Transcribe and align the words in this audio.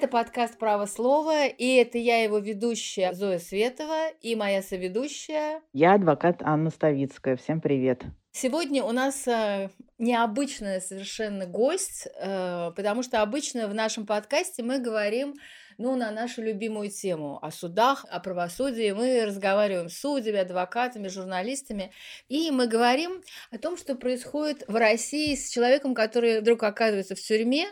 Это 0.00 0.08
подкаст 0.08 0.56
«Право 0.56 0.86
слова», 0.86 1.44
и 1.44 1.74
это 1.74 1.98
я, 1.98 2.22
его 2.22 2.38
ведущая 2.38 3.12
Зоя 3.12 3.38
Светова, 3.38 4.08
и 4.22 4.34
моя 4.34 4.62
соведущая... 4.62 5.60
Я 5.74 5.92
адвокат 5.92 6.40
Анна 6.40 6.70
Ставицкая. 6.70 7.36
Всем 7.36 7.60
привет. 7.60 8.04
Сегодня 8.32 8.82
у 8.82 8.92
нас 8.92 9.28
э, 9.28 9.68
необычный 9.98 10.80
совершенно 10.80 11.44
гость, 11.44 12.08
э, 12.18 12.72
потому 12.74 13.02
что 13.02 13.20
обычно 13.20 13.68
в 13.68 13.74
нашем 13.74 14.06
подкасте 14.06 14.62
мы 14.62 14.78
говорим 14.78 15.34
ну, 15.80 15.96
на 15.96 16.10
нашу 16.10 16.42
любимую 16.42 16.90
тему 16.90 17.38
о 17.40 17.50
судах, 17.50 18.04
о 18.10 18.20
правосудии. 18.20 18.92
Мы 18.92 19.24
разговариваем 19.24 19.88
с 19.88 19.98
судьями, 19.98 20.38
адвокатами, 20.38 21.08
журналистами, 21.08 21.90
и 22.28 22.50
мы 22.50 22.66
говорим 22.66 23.22
о 23.50 23.56
том, 23.56 23.78
что 23.78 23.94
происходит 23.94 24.62
в 24.68 24.76
России 24.76 25.34
с 25.34 25.48
человеком, 25.48 25.94
который 25.94 26.40
вдруг 26.40 26.62
оказывается 26.64 27.14
в 27.14 27.20
тюрьме, 27.20 27.66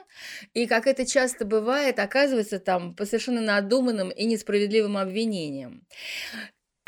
и, 0.54 0.66
как 0.66 0.86
это 0.86 1.04
часто 1.04 1.44
бывает, 1.44 1.98
оказывается 1.98 2.58
там 2.58 2.94
по 2.96 3.04
совершенно 3.04 3.42
надуманным 3.42 4.08
и 4.08 4.24
несправедливым 4.24 4.96
обвинениям. 4.96 5.86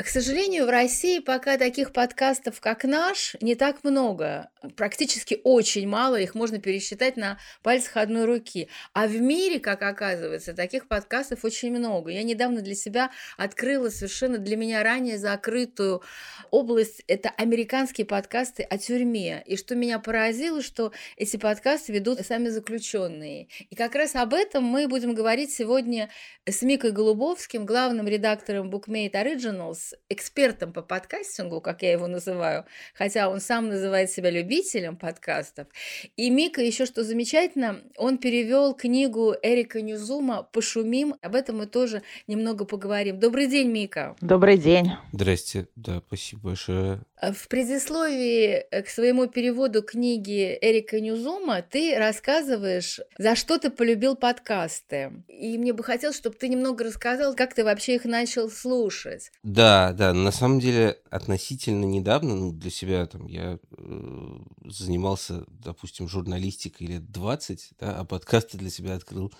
К 0.03 0.07
сожалению, 0.07 0.65
в 0.65 0.69
России 0.69 1.19
пока 1.19 1.57
таких 1.57 1.93
подкастов, 1.93 2.59
как 2.59 2.85
наш, 2.85 3.35
не 3.39 3.53
так 3.53 3.83
много. 3.83 4.49
Практически 4.75 5.39
очень 5.43 5.87
мало, 5.87 6.19
их 6.19 6.33
можно 6.33 6.59
пересчитать 6.59 7.17
на 7.17 7.37
пальцах 7.61 7.97
одной 7.97 8.25
руки. 8.25 8.67
А 8.93 9.05
в 9.05 9.15
мире, 9.19 9.59
как 9.59 9.83
оказывается, 9.83 10.53
таких 10.53 10.87
подкастов 10.87 11.45
очень 11.45 11.71
много. 11.71 12.09
Я 12.09 12.23
недавно 12.23 12.61
для 12.61 12.73
себя 12.73 13.11
открыла 13.37 13.89
совершенно 13.89 14.39
для 14.39 14.57
меня 14.57 14.81
ранее 14.81 15.19
закрытую 15.19 16.01
область. 16.49 17.03
Это 17.07 17.29
американские 17.29 18.07
подкасты 18.07 18.63
о 18.63 18.77
тюрьме. 18.79 19.43
И 19.45 19.55
что 19.55 19.75
меня 19.75 19.99
поразило, 19.99 20.63
что 20.63 20.93
эти 21.15 21.37
подкасты 21.37 21.93
ведут 21.93 22.25
сами 22.25 22.49
заключенные. 22.49 23.49
И 23.69 23.75
как 23.75 23.93
раз 23.93 24.15
об 24.15 24.33
этом 24.33 24.63
мы 24.63 24.87
будем 24.87 25.13
говорить 25.13 25.51
сегодня 25.51 26.09
с 26.45 26.63
Микой 26.63 26.91
Голубовским, 26.91 27.65
главным 27.65 28.07
редактором 28.07 28.71
Bookmate 28.71 29.13
Originals, 29.13 29.90
экспертом 30.09 30.73
по 30.73 30.81
подкастингу, 30.81 31.61
как 31.61 31.81
я 31.81 31.91
его 31.91 32.07
называю, 32.07 32.65
хотя 32.93 33.29
он 33.29 33.39
сам 33.39 33.69
называет 33.69 34.09
себя 34.09 34.29
любителем 34.29 34.95
подкастов. 34.95 35.67
И 36.15 36.29
Мика 36.29 36.61
еще 36.61 36.85
что 36.85 37.03
замечательно, 37.03 37.81
он 37.97 38.17
перевел 38.17 38.73
книгу 38.73 39.35
Эрика 39.41 39.81
Ньюзума 39.81 40.43
«Пошумим». 40.43 41.15
Об 41.21 41.35
этом 41.35 41.57
мы 41.57 41.67
тоже 41.67 42.01
немного 42.27 42.65
поговорим. 42.65 43.19
Добрый 43.19 43.47
день, 43.47 43.69
Мика. 43.69 44.15
Добрый 44.21 44.57
день. 44.57 44.91
Здрасте. 45.11 45.67
Да, 45.75 46.01
спасибо 46.07 46.49
большое. 46.49 47.01
В 47.21 47.47
предисловии 47.47 48.65
к 48.81 48.89
своему 48.89 49.27
переводу 49.27 49.83
книги 49.83 50.57
Эрика 50.59 50.99
Ньюзума 50.99 51.61
ты 51.61 51.95
рассказываешь, 51.97 52.99
за 53.17 53.35
что 53.35 53.59
ты 53.59 53.69
полюбил 53.69 54.15
подкасты. 54.15 55.23
И 55.27 55.57
мне 55.57 55.73
бы 55.73 55.83
хотелось, 55.83 56.17
чтобы 56.17 56.35
ты 56.35 56.47
немного 56.47 56.83
рассказал, 56.83 57.35
как 57.35 57.53
ты 57.53 57.63
вообще 57.63 57.95
их 57.95 58.05
начал 58.05 58.49
слушать. 58.49 59.31
Да, 59.43 59.80
да, 59.81 59.93
да, 59.93 60.13
на 60.13 60.31
самом 60.31 60.59
деле 60.59 60.99
относительно 61.09 61.85
недавно, 61.85 62.35
ну, 62.35 62.51
для 62.51 62.69
себя 62.69 63.05
там 63.05 63.25
я 63.25 63.57
э, 63.77 64.39
занимался, 64.65 65.45
допустим, 65.47 66.07
журналистикой 66.07 66.87
лет 66.87 67.11
20, 67.11 67.69
да, 67.79 67.99
а 67.99 68.05
подкасты 68.05 68.57
для 68.57 68.69
себя 68.69 68.95
открыл 68.95 69.31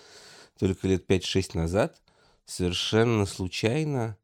только 0.58 0.88
лет 0.88 1.08
5-6 1.08 1.56
назад, 1.56 2.02
совершенно 2.44 3.26
случайно, 3.26 4.16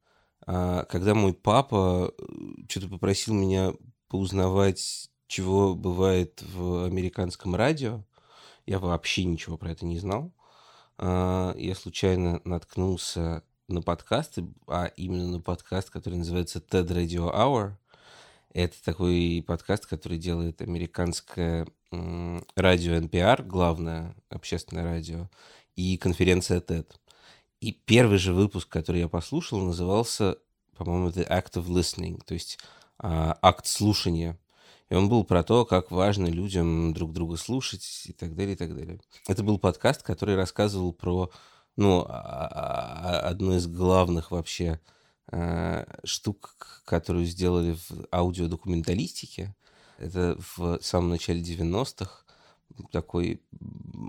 э, 0.46 0.84
когда 0.88 1.14
мой 1.14 1.34
папа 1.34 2.12
э, 2.18 2.22
что-то 2.68 2.88
попросил 2.88 3.34
меня 3.34 3.72
поузнавать, 4.08 5.10
чего 5.28 5.74
бывает 5.74 6.42
в 6.42 6.84
американском 6.86 7.54
радио, 7.54 8.04
я 8.66 8.78
вообще 8.78 9.24
ничего 9.24 9.56
про 9.56 9.70
это 9.70 9.86
не 9.86 9.98
знал. 9.98 10.32
Э, 10.98 11.54
я 11.56 11.74
случайно 11.74 12.40
наткнулся 12.44 13.44
на 13.68 13.82
подкасты, 13.82 14.46
а 14.66 14.86
именно 14.96 15.28
на 15.28 15.40
подкаст, 15.40 15.90
который 15.90 16.18
называется 16.18 16.58
TED 16.58 16.88
Radio 16.88 17.32
Hour. 17.32 17.72
Это 18.54 18.82
такой 18.82 19.44
подкаст, 19.46 19.86
который 19.86 20.18
делает 20.18 20.62
американское 20.62 21.66
радио 21.90 22.94
NPR, 22.94 23.44
главное 23.44 24.16
общественное 24.30 24.84
радио, 24.84 25.28
и 25.76 25.98
конференция 25.98 26.60
TED. 26.60 26.86
И 27.60 27.72
первый 27.72 28.18
же 28.18 28.32
выпуск, 28.32 28.68
который 28.68 29.02
я 29.02 29.08
послушал, 29.08 29.60
назывался, 29.60 30.38
по-моему, 30.76 31.08
The 31.08 31.28
Act 31.28 31.54
of 31.54 31.66
Listening, 31.66 32.22
то 32.24 32.34
есть 32.34 32.58
а, 32.98 33.38
акт 33.42 33.66
слушания. 33.66 34.38
И 34.88 34.94
он 34.94 35.10
был 35.10 35.24
про 35.24 35.42
то, 35.42 35.66
как 35.66 35.90
важно 35.90 36.26
людям 36.26 36.94
друг 36.94 37.12
друга 37.12 37.36
слушать 37.36 38.04
и 38.06 38.12
так 38.12 38.34
далее, 38.34 38.54
и 38.54 38.56
так 38.56 38.74
далее. 38.74 39.00
Это 39.26 39.42
был 39.42 39.58
подкаст, 39.58 40.02
который 40.02 40.36
рассказывал 40.36 40.94
про 40.94 41.30
ну, 41.78 42.04
а, 42.08 42.48
а, 42.50 43.20
одну 43.20 43.54
из 43.54 43.68
главных 43.68 44.32
вообще 44.32 44.80
э, 45.30 45.84
штук, 46.02 46.82
которую 46.84 47.24
сделали 47.24 47.74
в 47.74 48.08
аудиодокументалистике. 48.10 49.54
Это 49.98 50.36
в 50.56 50.80
самом 50.82 51.10
начале 51.10 51.40
90-х 51.40 52.24
такой 52.90 53.40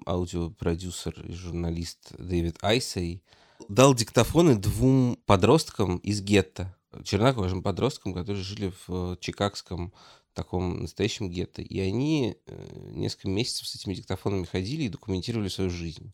аудиопродюсер 0.07 1.21
и 1.27 1.33
журналист 1.33 2.11
Дэвид 2.17 2.57
Айсей 2.63 3.23
дал 3.67 3.93
диктофоны 3.93 4.55
двум 4.55 5.19
подросткам 5.27 5.97
из 5.97 6.21
гетто, 6.21 6.75
чернокожим 7.03 7.61
подросткам, 7.61 8.15
которые 8.15 8.43
жили 8.43 8.73
в 8.87 9.15
чикагском 9.19 9.93
таком 10.33 10.81
настоящем 10.81 11.29
гетто. 11.29 11.61
И 11.61 11.79
они 11.79 12.35
э, 12.47 12.67
несколько 12.93 13.27
месяцев 13.27 13.67
с 13.67 13.75
этими 13.75 13.93
диктофонами 13.93 14.45
ходили 14.45 14.85
и 14.85 14.89
документировали 14.89 15.49
свою 15.49 15.69
жизнь. 15.69 16.11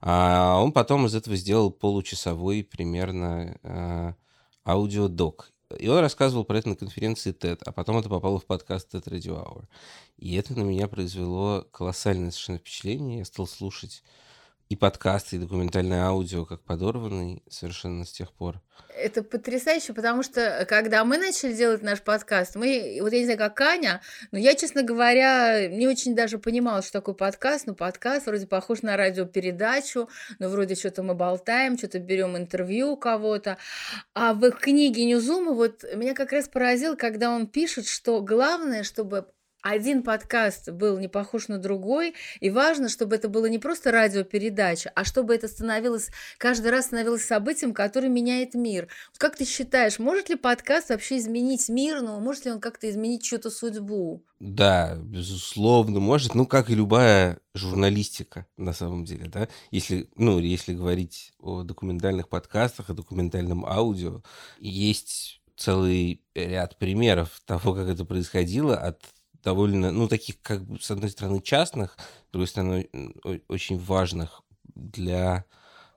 А 0.00 0.60
он 0.60 0.72
потом 0.72 1.06
из 1.06 1.14
этого 1.14 1.36
сделал 1.36 1.70
получасовой 1.70 2.62
примерно 2.62 3.58
э, 3.62 4.12
аудиодок. 4.64 5.52
И 5.78 5.88
он 5.88 5.98
рассказывал 5.98 6.44
про 6.44 6.58
это 6.58 6.68
на 6.68 6.76
конференции 6.76 7.32
TED, 7.32 7.60
а 7.64 7.72
потом 7.72 7.98
это 7.98 8.08
попало 8.08 8.38
в 8.38 8.46
подкаст 8.46 8.94
TED 8.94 9.04
Radio 9.04 9.44
Hour. 9.44 9.64
И 10.16 10.34
это 10.36 10.54
на 10.54 10.62
меня 10.62 10.86
произвело 10.86 11.66
колоссальное 11.72 12.30
совершенно 12.30 12.58
впечатление. 12.58 13.18
Я 13.18 13.24
стал 13.24 13.46
слушать 13.46 14.04
и 14.68 14.76
подкасты, 14.76 15.36
и 15.36 15.38
документальное 15.38 16.04
аудио 16.04 16.44
как 16.44 16.62
подорванный 16.62 17.42
совершенно 17.48 18.04
с 18.04 18.12
тех 18.12 18.32
пор. 18.32 18.60
Это 18.98 19.22
потрясающе, 19.22 19.92
потому 19.92 20.22
что 20.22 20.40
э, 20.40 20.64
когда 20.64 21.04
мы 21.04 21.18
начали 21.18 21.52
делать 21.52 21.82
наш 21.82 22.02
подкаст, 22.02 22.56
мы, 22.56 22.98
вот 23.00 23.12
я 23.12 23.18
не 23.18 23.24
знаю, 23.24 23.38
как 23.38 23.60
Аня, 23.60 24.00
но 24.32 24.38
я, 24.38 24.54
честно 24.54 24.82
говоря, 24.82 25.68
не 25.68 25.86
очень 25.86 26.14
даже 26.14 26.38
понимала, 26.38 26.82
что 26.82 26.92
такое 26.92 27.14
подкаст. 27.14 27.66
Ну, 27.66 27.74
подкаст 27.74 28.26
вроде 28.26 28.46
похож 28.46 28.82
на 28.82 28.96
радиопередачу, 28.96 30.08
но 30.38 30.48
вроде 30.48 30.74
что-то 30.74 31.02
мы 31.02 31.14
болтаем, 31.14 31.78
что-то 31.78 31.98
берем 31.98 32.36
интервью 32.36 32.92
у 32.92 32.96
кого-то. 32.96 33.58
А 34.14 34.32
в 34.32 34.50
книге 34.50 35.04
Ньюзума 35.04 35.52
вот 35.52 35.84
меня 35.94 36.14
как 36.14 36.32
раз 36.32 36.48
поразил, 36.48 36.96
когда 36.96 37.30
он 37.30 37.46
пишет, 37.46 37.86
что 37.86 38.20
главное, 38.20 38.82
чтобы 38.82 39.26
один 39.66 40.04
подкаст 40.04 40.70
был 40.70 40.96
не 40.98 41.08
похож 41.08 41.48
на 41.48 41.58
другой, 41.58 42.14
и 42.38 42.50
важно, 42.50 42.88
чтобы 42.88 43.16
это 43.16 43.28
было 43.28 43.46
не 43.46 43.58
просто 43.58 43.90
радиопередача, 43.90 44.92
а 44.94 45.04
чтобы 45.04 45.34
это 45.34 45.48
становилось, 45.48 46.10
каждый 46.38 46.70
раз 46.70 46.86
становилось 46.86 47.24
событием, 47.24 47.74
которое 47.74 48.08
меняет 48.08 48.54
мир. 48.54 48.86
Как 49.18 49.36
ты 49.36 49.44
считаешь, 49.44 49.98
может 49.98 50.28
ли 50.28 50.36
подкаст 50.36 50.90
вообще 50.90 51.18
изменить 51.18 51.68
мир, 51.68 52.00
но 52.00 52.20
может 52.20 52.44
ли 52.44 52.52
он 52.52 52.60
как-то 52.60 52.88
изменить 52.88 53.24
чью-то 53.24 53.50
судьбу? 53.50 54.22
Да, 54.38 54.96
безусловно, 55.02 55.98
может. 55.98 56.36
Ну, 56.36 56.46
как 56.46 56.70
и 56.70 56.74
любая 56.74 57.40
журналистика, 57.54 58.46
на 58.56 58.72
самом 58.72 59.04
деле, 59.04 59.26
да. 59.26 59.48
Если, 59.72 60.08
ну, 60.14 60.38
если 60.38 60.74
говорить 60.74 61.32
о 61.40 61.64
документальных 61.64 62.28
подкастах, 62.28 62.90
о 62.90 62.94
документальном 62.94 63.66
аудио, 63.66 64.22
есть 64.60 65.40
целый 65.56 66.22
ряд 66.34 66.78
примеров 66.78 67.40
того, 67.46 67.74
как 67.74 67.88
это 67.88 68.04
происходило, 68.04 68.76
от 68.76 69.02
довольно, 69.46 69.92
ну, 69.92 70.08
таких, 70.08 70.42
как 70.42 70.64
бы, 70.64 70.80
с 70.80 70.90
одной 70.90 71.08
стороны, 71.08 71.40
частных, 71.40 71.96
с 72.28 72.32
другой 72.32 72.48
стороны, 72.48 72.88
очень 73.46 73.78
важных 73.78 74.42
для 74.74 75.44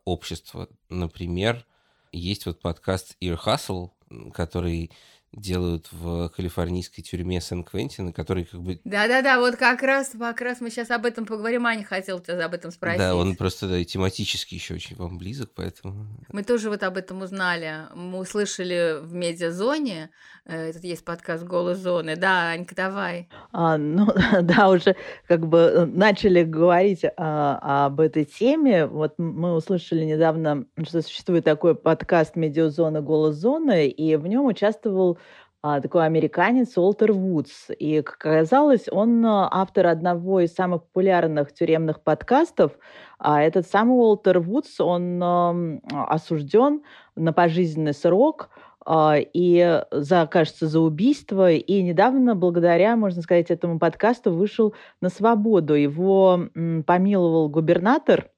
общества. 0.06 0.70
Например, 0.88 1.66
есть 2.12 2.46
вот 2.46 2.62
подкаст 2.62 3.18
Ear 3.20 3.40
Hustle, 3.44 3.90
который 4.34 4.92
делают 5.32 5.88
в 5.92 6.30
калифорнийской 6.30 7.04
тюрьме 7.04 7.40
Сан-Квентина, 7.40 8.12
который 8.12 8.46
как 8.46 8.62
бы... 8.62 8.80
Да-да-да, 8.84 9.40
вот 9.40 9.58
как 9.58 9.84
раз, 9.84 10.12
как 10.18 10.42
раз 10.42 10.60
мы 10.60 10.72
сейчас 10.72 10.90
об 10.90 11.06
этом 11.06 11.26
поговорим. 11.26 11.68
Аня 11.68 11.84
хотела 11.84 12.20
тебя 12.20 12.46
об 12.46 12.54
этом 12.54 12.72
спросить. 12.72 13.00
Да, 13.00 13.16
он 13.16 13.36
просто 13.36 13.68
да, 13.68 13.84
тематически 13.84 14.56
еще 14.56 14.74
очень 14.74 14.96
вам 14.96 15.18
близок, 15.18 15.52
поэтому... 15.54 16.08
Мы 16.30 16.44
тоже 16.44 16.70
вот 16.70 16.82
об 16.82 16.98
этом 16.98 17.22
узнали. 17.22 17.88
Мы 17.94 18.20
услышали 18.20 18.98
в 19.02 19.14
медиазоне, 19.14 20.10
э, 20.46 20.70
этот 20.70 20.84
есть 20.84 21.06
подкаст 21.06 21.44
«Голос 21.44 21.78
зоны». 21.78 22.16
Да, 22.16 22.50
Анька, 22.50 22.74
давай. 22.74 23.30
А, 23.52 23.78
ну, 23.78 24.08
да, 24.42 24.70
уже 24.70 24.96
как 25.28 25.48
бы 25.48 25.58
э, 25.60 25.86
начали 25.86 26.44
говорить 26.44 27.06
а, 27.18 27.86
об 27.86 28.00
этой 28.00 28.26
теме. 28.26 28.88
Вот 28.88 29.14
мы 29.20 29.54
услышали 29.54 30.04
недавно, 30.06 30.66
что 30.84 31.04
существует 31.04 31.46
такой 31.46 31.76
подкаст 31.76 32.36
«Медиазона. 32.36 33.02
Голос 33.02 33.36
зоны», 33.36 33.88
и 33.88 34.16
в 34.16 34.26
нем 34.26 34.46
участвовал 34.46 35.19
такой 35.62 36.06
американец 36.06 36.78
Уолтер 36.78 37.12
Вудс. 37.12 37.70
И, 37.78 38.02
как 38.02 38.16
оказалось, 38.26 38.86
он 38.90 39.26
а, 39.26 39.50
автор 39.52 39.88
одного 39.88 40.40
из 40.40 40.54
самых 40.54 40.84
популярных 40.84 41.54
тюремных 41.54 42.02
подкастов. 42.02 42.72
А 43.18 43.42
этот 43.42 43.68
самый 43.68 43.98
Уолтер 43.98 44.40
Вудс, 44.40 44.80
он 44.80 45.82
осужден 45.92 46.84
на 47.16 47.34
пожизненный 47.34 47.94
срок 47.94 48.50
и 48.90 49.84
за, 49.92 50.28
кажется, 50.28 50.68
за 50.68 50.80
убийство. 50.80 51.52
И 51.52 51.82
недавно, 51.84 52.36
благодаря, 52.36 52.96
можно 52.96 53.22
сказать, 53.22 53.52
этому 53.52 53.78
подкасту, 53.78 54.32
вышел 54.32 54.74
на 55.02 55.10
свободу. 55.10 55.74
Его 55.74 56.48
помиловал 56.86 57.50
губернатор 57.50 58.30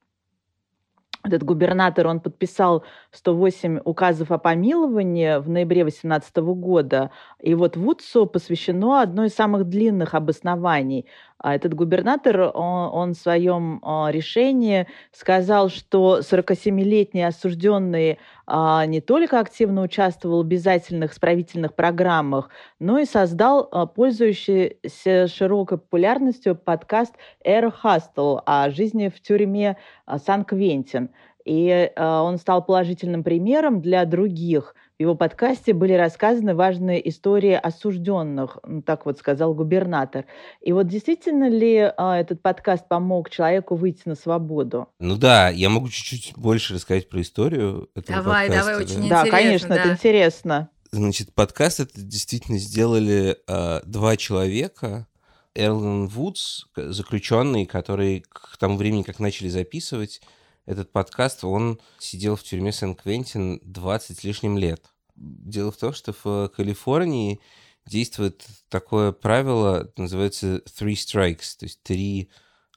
этот 1.24 1.44
губернатор, 1.44 2.08
он 2.08 2.20
подписал 2.20 2.84
108 3.12 3.82
указов 3.86 4.32
о 4.32 4.38
помиловании 4.38 5.40
в 5.40 5.50
ноябре 5.50 5.84
2018 5.84 6.38
года. 6.38 7.12
И 7.40 7.54
вот 7.54 7.78
Вудсу 7.78 8.26
посвящено 8.26 9.02
одно 9.02 9.26
из 9.26 9.34
самых 9.34 9.66
длинных 9.66 10.16
обоснований. 10.16 11.06
А 11.44 11.56
этот 11.56 11.74
губернатор, 11.74 12.52
он, 12.54 12.90
он 12.94 13.14
в 13.14 13.18
своем 13.18 13.80
а, 13.82 14.12
решении 14.12 14.88
сказал, 15.12 15.70
что 15.70 16.20
47-летний 16.20 17.24
осужденный 17.24 18.20
а, 18.46 18.86
не 18.86 19.02
только 19.02 19.40
активно 19.40 19.82
участвовал 19.82 20.44
в 20.44 20.46
обязательных 20.46 21.14
исправительных 21.14 21.74
программах, 21.74 22.50
но 22.80 23.00
и 23.00 23.06
создал 23.06 23.68
пользующийся 23.96 25.28
широкой 25.28 25.80
популярностью 25.80 26.56
подкаст 26.56 27.16
«Air 27.44 27.74
Hostel» 27.84 28.42
о 28.46 28.70
жизни 28.70 29.10
в 29.10 29.20
тюрьме 29.22 29.78
Сан-Квентин. 30.08 31.11
И 31.46 31.92
он 31.98 32.38
стал 32.38 32.64
положительным 32.64 33.24
примером 33.24 33.82
для 33.82 34.06
других 34.06 34.76
в 35.02 35.04
его 35.04 35.16
подкасте 35.16 35.74
были 35.74 35.94
рассказаны 35.94 36.54
важные 36.54 37.10
истории 37.10 37.54
осужденных, 37.54 38.60
так 38.86 39.08
вот 39.08 39.18
сказал 39.18 39.56
губернатор. 39.56 40.26
И 40.62 40.74
вот 40.74 40.88
действительно 40.88 41.50
ли 41.50 41.92
а, 41.98 42.20
этот 42.20 42.44
подкаст 42.44 42.88
помог 42.88 43.32
человеку 43.32 43.76
выйти 43.76 44.04
на 44.06 44.14
свободу? 44.14 44.90
Ну 45.00 45.18
да, 45.18 45.50
я 45.50 45.72
могу 45.72 45.90
чуть-чуть 45.90 46.34
больше 46.38 46.76
рассказать 46.76 47.10
про 47.10 47.20
историю 47.22 47.90
этого 47.96 48.22
давай, 48.22 48.48
подкаста. 48.48 48.72
Давай, 48.72 48.84
очень 48.84 48.96
да? 48.96 49.02
интересно. 49.02 49.26
Да, 49.26 49.32
конечно, 49.32 49.70
да. 49.70 49.76
это 49.76 49.90
интересно. 49.90 50.70
Значит, 50.92 51.34
подкаст 51.34 51.80
это 51.80 52.00
действительно 52.00 52.60
сделали 52.60 53.38
э, 53.48 53.80
два 53.84 54.18
человека. 54.18 55.08
Эрлен 55.56 56.06
Вудс, 56.06 56.66
заключенный, 56.76 57.66
который 57.66 58.24
к 58.30 58.56
тому 58.60 58.78
времени, 58.78 59.02
как 59.02 59.20
начали 59.20 59.48
записывать, 59.48 60.22
этот 60.66 60.92
подкаст, 60.92 61.44
он 61.44 61.80
сидел 62.00 62.36
в 62.36 62.44
тюрьме 62.44 62.72
Сен-Квентин 62.72 63.60
20 63.64 64.20
с 64.20 64.24
лишним 64.24 64.58
лет. 64.58 64.84
Дело 65.16 65.72
в 65.72 65.78
том, 65.78 65.94
что 65.94 66.14
в 66.24 66.50
Калифорнии 66.50 67.42
действует 67.86 68.46
такое 68.70 69.12
правило, 69.12 69.92
называется 69.98 70.58
three 70.66 70.94
strikes, 70.94 71.58
то 71.60 71.66
есть 71.66 71.82
три, 71.84 72.30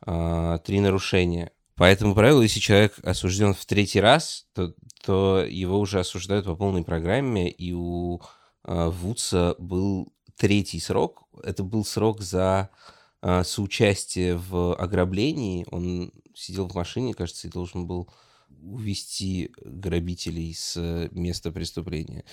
э, 0.06 0.58
три 0.64 0.80
нарушения. 0.80 1.52
По 1.76 1.84
этому 1.84 2.14
правилу, 2.14 2.42
если 2.42 2.60
человек 2.60 2.98
осужден 3.02 3.54
в 3.54 3.64
третий 3.66 4.00
раз, 4.00 4.46
то, 4.54 4.74
то 5.04 5.44
его 5.44 5.78
уже 5.78 6.00
осуждают 6.00 6.46
по 6.46 6.54
полной 6.54 6.84
программе, 6.84 7.50
и 7.50 7.72
у 7.72 8.20
э, 8.64 8.88
Вудса 8.88 9.56
был 9.58 10.12
третий 10.36 10.80
срок. 10.80 11.24
Это 11.42 11.62
был 11.64 11.84
срок 11.84 12.20
за 12.20 12.70
э, 12.70 13.03
соучастие 13.44 14.36
в 14.36 14.74
ограблении. 14.74 15.66
Он 15.70 16.12
сидел 16.34 16.68
в 16.68 16.74
машине, 16.74 17.14
кажется, 17.14 17.46
и 17.46 17.50
должен 17.50 17.86
был 17.86 18.10
увести 18.48 19.50
грабителей 19.64 20.54
с 20.54 21.08
места 21.12 21.50
преступления. 21.50 22.24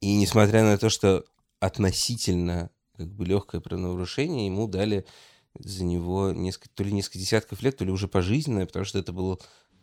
И 0.00 0.14
несмотря 0.16 0.62
на 0.62 0.76
то, 0.78 0.90
что 0.90 1.24
относительно 1.60 2.70
как 2.96 3.12
бы 3.12 3.24
легкое 3.24 3.60
правонарушение, 3.60 4.46
ему 4.46 4.68
дали 4.68 5.06
за 5.58 5.84
него 5.84 6.32
несколько, 6.32 6.68
то 6.74 6.84
ли 6.84 6.92
несколько 6.92 7.18
десятков 7.18 7.62
лет, 7.62 7.76
то 7.76 7.84
ли 7.84 7.90
уже 7.90 8.08
пожизненное, 8.08 8.66
потому 8.66 8.84
что 8.84 8.98
это 8.98 9.12
было 9.12 9.38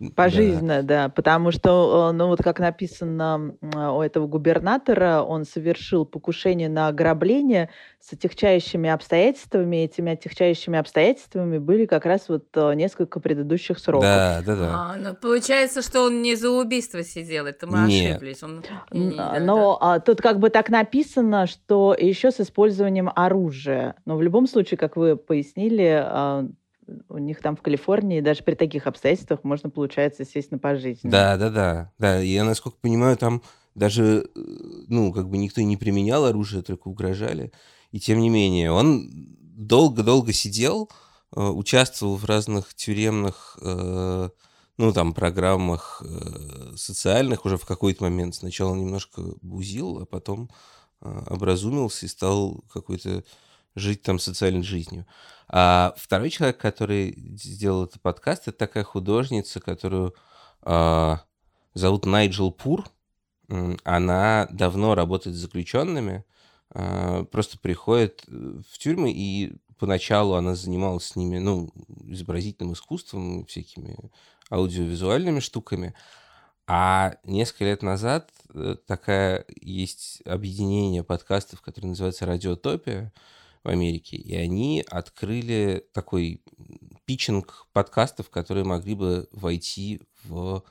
Пожизненно, 0.10 0.82
да. 0.82 1.04
да, 1.04 1.10
потому 1.10 1.52
что, 1.52 2.10
э, 2.10 2.16
ну 2.16 2.28
вот 2.28 2.42
как 2.42 2.60
написано 2.60 3.56
у 3.62 4.02
этого 4.02 4.28
губернатора, 4.28 5.22
он 5.22 5.46
совершил 5.46 6.06
покушение 6.06 6.70
на 6.70 6.88
ограбление 6.88 7.70
с 8.00 8.14
отягчающими 8.14 8.90
обстоятельствами. 8.90 9.78
Этими 9.78 10.14
отягчающими 10.14 10.80
обстоятельствами 10.80 11.60
были 11.60 11.86
как 11.86 12.06
раз 12.06 12.30
вот 12.30 12.46
э, 12.56 12.74
несколько 12.74 13.20
предыдущих 13.20 13.78
сроков. 13.78 14.04
Да, 14.04 14.42
да, 14.46 14.56
да. 14.56 14.70
А, 14.74 14.96
ну, 14.98 15.14
получается, 15.14 15.82
что 15.82 16.04
он 16.04 16.22
не 16.22 16.36
за 16.36 16.50
убийство 16.50 17.04
сидел, 17.04 17.46
это 17.46 17.68
мы 17.68 17.88
Нет. 17.88 18.16
ошиблись. 18.16 18.42
Он... 18.44 18.64
Но 18.92 19.78
да. 19.80 20.00
тут 20.00 20.22
как 20.22 20.40
бы 20.40 20.50
так 20.50 20.70
написано, 20.70 21.46
что 21.46 21.96
еще 21.98 22.32
с 22.32 22.40
использованием 22.40 23.12
оружия. 23.16 23.96
Но 24.06 24.18
в 24.18 24.22
любом 24.22 24.48
случае, 24.48 24.78
как 24.78 24.96
вы 24.96 25.16
пояснили, 25.16 26.02
а, 26.04 26.48
у 27.10 27.18
них 27.18 27.42
там 27.42 27.56
в 27.56 27.62
Калифорнии 27.62 28.22
даже 28.22 28.44
при 28.44 28.56
таких 28.56 28.88
обстоятельствах 28.88 29.44
можно, 29.44 29.70
получается, 29.70 30.26
сесть 30.26 30.52
на 30.52 30.58
пожизненно. 30.58 31.12
Да, 31.12 31.38
да, 31.38 31.50
да. 31.50 31.92
Да, 31.98 32.20
я, 32.20 32.44
насколько 32.44 32.78
понимаю, 32.82 33.18
там 33.18 33.42
даже, 33.76 34.30
э, 34.36 34.40
ну, 34.88 35.14
как 35.14 35.30
бы 35.30 35.38
никто 35.38 35.62
не 35.62 35.78
применял 35.78 36.26
оружие, 36.26 36.64
только 36.64 36.88
угрожали. 36.88 37.52
И 37.92 38.00
тем 38.00 38.20
не 38.20 38.30
менее, 38.30 38.72
он 38.72 39.10
долго-долго 39.12 40.34
сидел, 40.34 40.90
э, 41.36 41.42
участвовал 41.42 42.16
в 42.16 42.26
разных 42.26 42.74
тюремных, 42.74 43.58
э, 43.62 44.30
ну, 44.78 44.94
там, 44.94 45.14
программах 45.14 46.02
социальных 46.76 47.46
уже 47.46 47.58
в 47.58 47.66
какой-то 47.66 48.04
момент. 48.04 48.36
Сначала 48.36 48.74
немножко 48.74 49.22
бузил, 49.42 50.00
а 50.00 50.06
потом 50.06 50.50
образумился 51.02 52.06
и 52.06 52.10
стал 52.10 52.64
какой-то 52.74 53.24
жить 53.76 54.02
там 54.02 54.20
социальной 54.20 54.64
жизнью. 54.64 55.06
А 55.48 55.94
второй 55.98 56.30
человек, 56.30 56.58
который 56.58 57.14
сделал 57.36 57.86
этот 57.86 58.02
подкаст, 58.02 58.48
это 58.48 58.58
такая 58.58 58.84
художница, 58.84 59.60
которую 59.60 60.16
э, 60.64 61.18
зовут 61.74 62.06
Найджел 62.06 62.52
Пур. 62.52 62.86
Она 63.84 64.48
давно 64.50 64.96
работает 64.96 65.36
с 65.36 65.40
заключенными, 65.40 66.24
э, 66.74 67.26
просто 67.32 67.60
приходит 67.60 68.24
э, 68.28 68.62
в 68.72 68.78
тюрьмы, 68.78 69.12
и 69.12 69.58
поначалу 69.78 70.36
она 70.36 70.56
занималась 70.56 71.08
с 71.08 71.16
ними, 71.18 71.38
ну, 71.38 71.70
изобразительным 72.06 72.74
искусством, 72.74 73.46
всякими 73.46 73.98
аудиовизуальными 74.50 75.42
штуками. 75.42 75.94
А 76.68 77.16
несколько 77.26 77.66
лет 77.66 77.82
назад 77.82 78.30
э, 78.54 78.76
такая 78.88 79.44
есть 79.60 80.22
объединение 80.26 81.04
подкастов, 81.04 81.62
которое 81.62 81.90
называется 81.90 82.26
«Радиотопия», 82.26 83.12
в 83.64 83.70
Америке, 83.70 84.18
и 84.18 84.36
они 84.36 84.84
открыли 84.90 85.86
такой 85.94 86.42
питчинг 87.06 87.68
подкастов, 87.74 88.30
которые 88.30 88.64
могли 88.64 88.96
бы 88.96 89.28
войти 89.32 90.02
в 90.24 90.64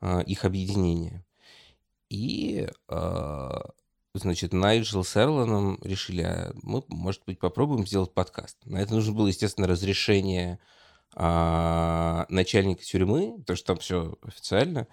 э, 0.00 0.22
их 0.24 0.44
объединение. 0.44 1.24
И, 2.08 2.68
э, 2.88 3.50
значит, 4.14 4.52
Найджел 4.52 5.04
с 5.04 5.16
Эрланом 5.16 5.78
решили, 5.82 6.22
а 6.22 6.52
мы, 6.62 6.82
может 6.88 7.22
быть, 7.26 7.38
попробуем 7.38 7.86
сделать 7.86 8.14
подкаст. 8.14 8.56
На 8.64 8.78
это 8.78 8.94
нужно 8.94 9.12
было, 9.12 9.26
естественно, 9.26 9.66
разрешение 9.66 10.58
э, 11.16 12.24
начальника 12.28 12.82
тюрьмы, 12.82 13.38
потому 13.40 13.56
что 13.56 13.66
там 13.66 13.78
все 13.78 14.16
официально 14.22 14.86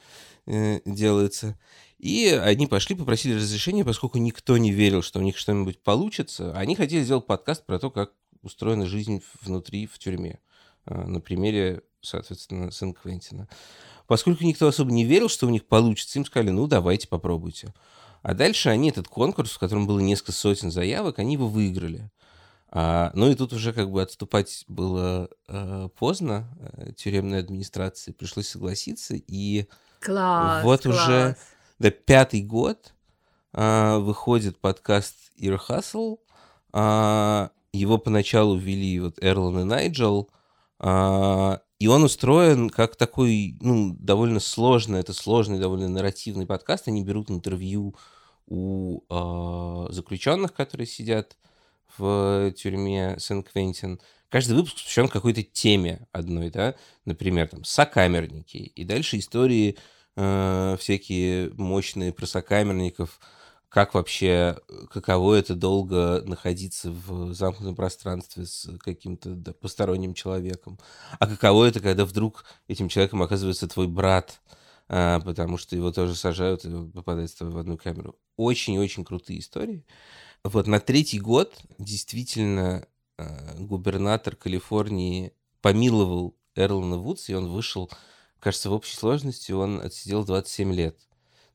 э, 0.45 0.81
делается. 0.85 1.57
И 1.97 2.27
они 2.27 2.67
пошли, 2.67 2.95
попросили 2.95 3.35
разрешения, 3.35 3.85
поскольку 3.85 4.17
никто 4.17 4.57
не 4.57 4.71
верил, 4.71 5.01
что 5.01 5.19
у 5.19 5.23
них 5.23 5.37
что-нибудь 5.37 5.79
получится. 5.81 6.55
Они 6.55 6.75
хотели 6.75 7.03
сделать 7.03 7.25
подкаст 7.25 7.65
про 7.65 7.79
то, 7.79 7.89
как 7.89 8.11
устроена 8.41 8.85
жизнь 8.85 9.23
внутри, 9.41 9.87
в 9.87 9.97
тюрьме. 9.97 10.39
А, 10.85 11.05
на 11.05 11.19
примере, 11.19 11.81
соответственно, 12.01 12.71
Сен-Квентина. 12.71 13.47
Поскольку 14.07 14.43
никто 14.43 14.67
особо 14.67 14.91
не 14.91 15.03
верил, 15.03 15.29
что 15.29 15.47
у 15.47 15.49
них 15.49 15.65
получится, 15.65 16.19
им 16.19 16.25
сказали, 16.25 16.51
ну, 16.51 16.67
давайте, 16.67 17.07
попробуйте. 17.07 17.73
А 18.21 18.33
дальше 18.33 18.69
они 18.69 18.89
этот 18.89 19.07
конкурс, 19.07 19.51
в 19.51 19.59
котором 19.59 19.87
было 19.87 19.99
несколько 19.99 20.31
сотен 20.31 20.71
заявок, 20.71 21.19
они 21.19 21.33
его 21.33 21.47
выиграли. 21.47 22.11
А, 22.69 23.11
ну 23.13 23.29
и 23.29 23.35
тут 23.35 23.53
уже 23.53 23.71
как 23.71 23.89
бы 23.89 24.01
отступать 24.01 24.65
было 24.67 25.29
а, 25.47 25.89
поздно. 25.89 26.49
А, 26.59 26.91
тюремной 26.91 27.39
администрации 27.39 28.11
пришлось 28.11 28.49
согласиться. 28.49 29.15
И 29.15 29.67
класс, 30.01 30.63
вот 30.63 30.81
класс. 30.81 30.95
уже 30.95 31.37
да, 31.79 31.91
пятый 31.91 32.41
год 32.41 32.93
а, 33.53 33.99
выходит 33.99 34.59
подкаст 34.59 35.15
Ear 35.39 35.59
Hustle. 35.59 36.19
А, 36.71 37.51
его 37.73 37.97
поначалу 37.97 38.57
ввели 38.57 38.99
вот 38.99 39.17
Эрлан 39.21 39.59
и 39.59 39.63
Найджел. 39.63 40.29
А, 40.79 41.61
и 41.79 41.87
он 41.87 42.03
устроен 42.03 42.69
как 42.69 42.95
такой, 42.95 43.57
ну, 43.59 43.95
довольно 43.99 44.39
сложный, 44.39 44.99
это 44.99 45.13
сложный, 45.13 45.59
довольно 45.59 45.89
нарративный 45.89 46.45
подкаст. 46.45 46.87
Они 46.87 47.03
берут 47.03 47.29
интервью 47.29 47.95
у 48.47 49.01
э, 49.09 49.91
заключенных, 49.91 50.53
которые 50.53 50.87
сидят 50.87 51.35
в 51.97 52.51
тюрьме 52.51 53.15
Сен-Квентин. 53.19 53.99
Каждый 54.29 54.55
выпуск 54.55 54.75
посвящен 54.75 55.09
какой-то 55.09 55.43
теме 55.43 56.07
одной, 56.11 56.49
да, 56.49 56.75
например, 57.05 57.49
там, 57.49 57.63
сокамерники, 57.63 58.57
и 58.57 58.83
дальше 58.83 59.17
истории 59.17 59.77
э, 60.15 60.77
всякие 60.79 61.51
мощные 61.53 62.13
про 62.13 62.25
сокамерников, 62.25 63.19
как 63.69 63.93
вообще, 63.93 64.57
каково 64.89 65.35
это 65.35 65.53
долго 65.53 66.23
находиться 66.25 66.91
в 66.91 67.33
замкнутом 67.33 67.75
пространстве 67.75 68.45
с 68.45 68.69
каким-то 68.79 69.31
да, 69.31 69.51
посторонним 69.53 70.13
человеком, 70.13 70.79
а 71.19 71.27
каково 71.27 71.65
это, 71.65 71.81
когда 71.81 72.05
вдруг 72.05 72.45
этим 72.69 72.87
человеком 72.87 73.21
оказывается 73.21 73.67
твой 73.67 73.87
брат, 73.87 74.39
а, 74.87 75.19
потому 75.19 75.57
что 75.57 75.75
его 75.75 75.91
тоже 75.91 76.15
сажают 76.15 76.63
и 76.63 76.69
он 76.69 76.91
попадает 76.91 77.29
с 77.29 77.33
тобой 77.33 77.53
в 77.53 77.57
одну 77.57 77.77
камеру. 77.77 78.15
Очень-очень 78.37 79.03
крутые 79.03 79.39
истории. 79.39 79.85
Вот 80.43 80.67
на 80.67 80.79
третий 80.79 81.19
год 81.19 81.53
действительно 81.77 82.87
а, 83.17 83.55
губернатор 83.57 84.35
Калифорнии 84.35 85.33
помиловал 85.61 86.37
Эрлана 86.55 86.97
Вудс, 86.97 87.29
и 87.29 87.33
он 87.33 87.47
вышел, 87.49 87.89
кажется, 88.39 88.69
в 88.69 88.73
общей 88.73 88.95
сложности 88.95 89.51
он 89.51 89.81
отсидел 89.81 90.23
27 90.25 90.73
лет, 90.73 90.97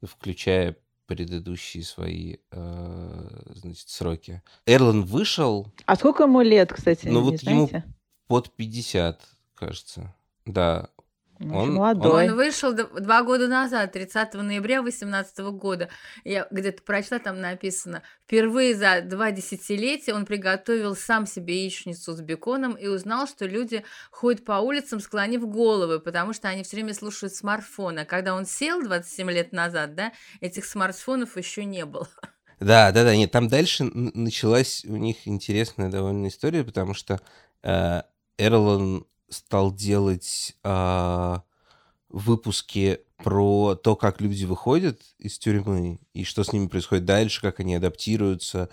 включая 0.03 0.77
предыдущие 1.07 1.83
свои, 1.83 2.37
э, 2.53 3.43
значит, 3.55 3.89
сроки. 3.89 4.43
Эрлан 4.65 5.05
вышел... 5.05 5.67
А 5.87 5.97
сколько 5.97 6.23
ему 6.23 6.41
лет, 6.41 6.73
кстати, 6.73 7.07
Ну 7.07 7.23
вот 7.23 7.43
ему 7.43 7.67
знаете? 7.67 7.93
под 8.29 8.55
50, 8.55 9.21
кажется. 9.55 10.15
Да, 10.47 10.91
Он- 11.41 11.75
молодой. 11.75 12.29
Он 12.29 12.37
вышел 12.37 12.73
два 12.75 13.23
года 13.23 13.49
назад, 13.49 13.93
30 13.93 14.43
ноября 14.43 14.83
2018 14.83 15.53
года. 15.53 15.89
Я 16.23 16.47
где-то 16.51 16.83
прочла, 16.83 17.19
там 17.19 17.41
написано, 17.41 18.03
впервые 18.27 18.75
за 18.75 19.01
два 19.01 19.31
десятилетия 19.31 20.13
он 20.13 20.27
приготовил 20.27 20.95
сам 20.95 21.27
себе 21.27 21.63
яичницу 21.63 22.13
с 22.13 22.21
беконом 22.21 22.75
и 22.75 22.89
узнал, 22.89 23.27
что 23.27 23.47
люди 23.47 23.85
ходят 24.11 24.45
по 24.45 24.53
улицам, 24.61 25.01
склонив 25.01 25.49
головы, 25.49 25.99
потому 26.01 26.35
что 26.35 26.49
они 26.49 26.63
все 26.63 26.77
время 26.77 26.93
слушают 26.93 27.35
смартфоны. 27.35 28.01
А 28.01 28.05
когда 28.05 28.35
он 28.35 28.45
сел 28.45 28.83
27 28.83 29.31
лет 29.31 29.53
назад, 29.53 29.95
да, 29.95 30.13
этих 30.41 30.67
смартфонов 30.67 31.37
еще 31.37 31.65
не 31.65 31.85
было. 31.87 32.09
Да, 32.61 32.93
да, 32.93 33.05
да, 33.05 33.17
нет, 33.17 33.31
там 33.31 33.49
дальше 33.49 33.85
началась 33.85 34.85
у 34.85 34.97
них 34.97 35.27
интересная 35.27 35.89
довольно 35.91 36.29
история, 36.29 36.63
потому 36.63 36.93
что 36.93 37.19
э, 37.63 38.03
Эрлан 38.37 39.07
стал 39.31 39.73
делать 39.73 40.57
а, 40.63 41.43
выпуски 42.09 43.01
про 43.17 43.75
то, 43.75 43.97
как 43.97 44.21
люди 44.21 44.45
выходят 44.45 45.01
из 45.19 45.39
тюрьмы 45.39 46.01
и 46.13 46.25
что 46.25 46.45
с 46.45 46.53
ними 46.53 46.67
происходит 46.67 47.05
дальше, 47.05 47.41
как 47.41 47.61
они 47.61 47.75
адаптируются, 47.77 48.69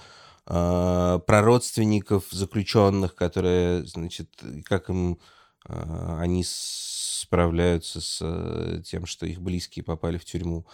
а, 0.46 1.20
про 1.20 1.42
родственников 1.42 2.26
заключенных, 2.32 3.16
которые, 3.16 3.86
значит, 3.86 4.30
как 4.66 4.90
им 4.90 5.20
а, 5.66 6.20
они 6.20 6.44
справляются 6.46 8.02
с 8.02 8.82
тем, 8.84 9.06
что 9.06 9.26
их 9.26 9.42
близкие 9.42 9.84
попали 9.84 10.18
в 10.18 10.26
тюрьму. 10.26 10.66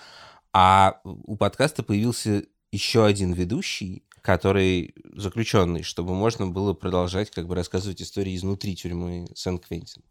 А 0.54 1.02
у 1.04 1.36
подкаста 1.36 1.84
появился 1.84 2.44
еще 2.72 3.06
один 3.06 3.34
ведущий, 3.34 4.04
который 4.24 4.96
заключенный, 5.16 5.84
чтобы 5.84 6.16
можно 6.16 6.48
было 6.48 6.74
продолжать 6.74 7.30
как 7.30 7.46
бы 7.46 7.56
рассказывать 7.56 8.02
истории 8.02 8.36
изнутри 8.36 8.74
тюрьмы 8.74 9.28
Сен-Квентин. 9.36 10.02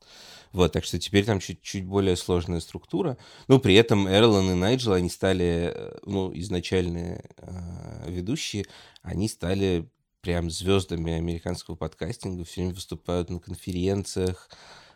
Вот, 0.53 0.73
так 0.73 0.85
что 0.85 0.99
теперь 0.99 1.25
там 1.25 1.41
чуть-чуть 1.41 1.87
более 1.87 2.17
сложная 2.17 2.61
структура. 2.61 3.17
Ну, 3.49 3.59
при 3.59 3.75
этом 3.75 4.07
Эрлан 4.07 4.51
и 4.51 4.55
Найджел, 4.55 4.93
они 4.93 5.09
стали, 5.09 5.73
э, 5.75 5.99
ну, 6.05 6.31
изначальные 6.35 7.25
э, 7.39 8.11
ведущие, 8.11 8.67
они 9.01 9.29
стали 9.29 9.89
прям 10.21 10.51
звездами 10.51 11.15
американского 11.15 11.75
подкастинга, 11.75 12.45
все 12.45 12.61
время 12.61 12.75
выступают 12.75 13.31
на 13.31 13.41
конференциях, 13.41 14.51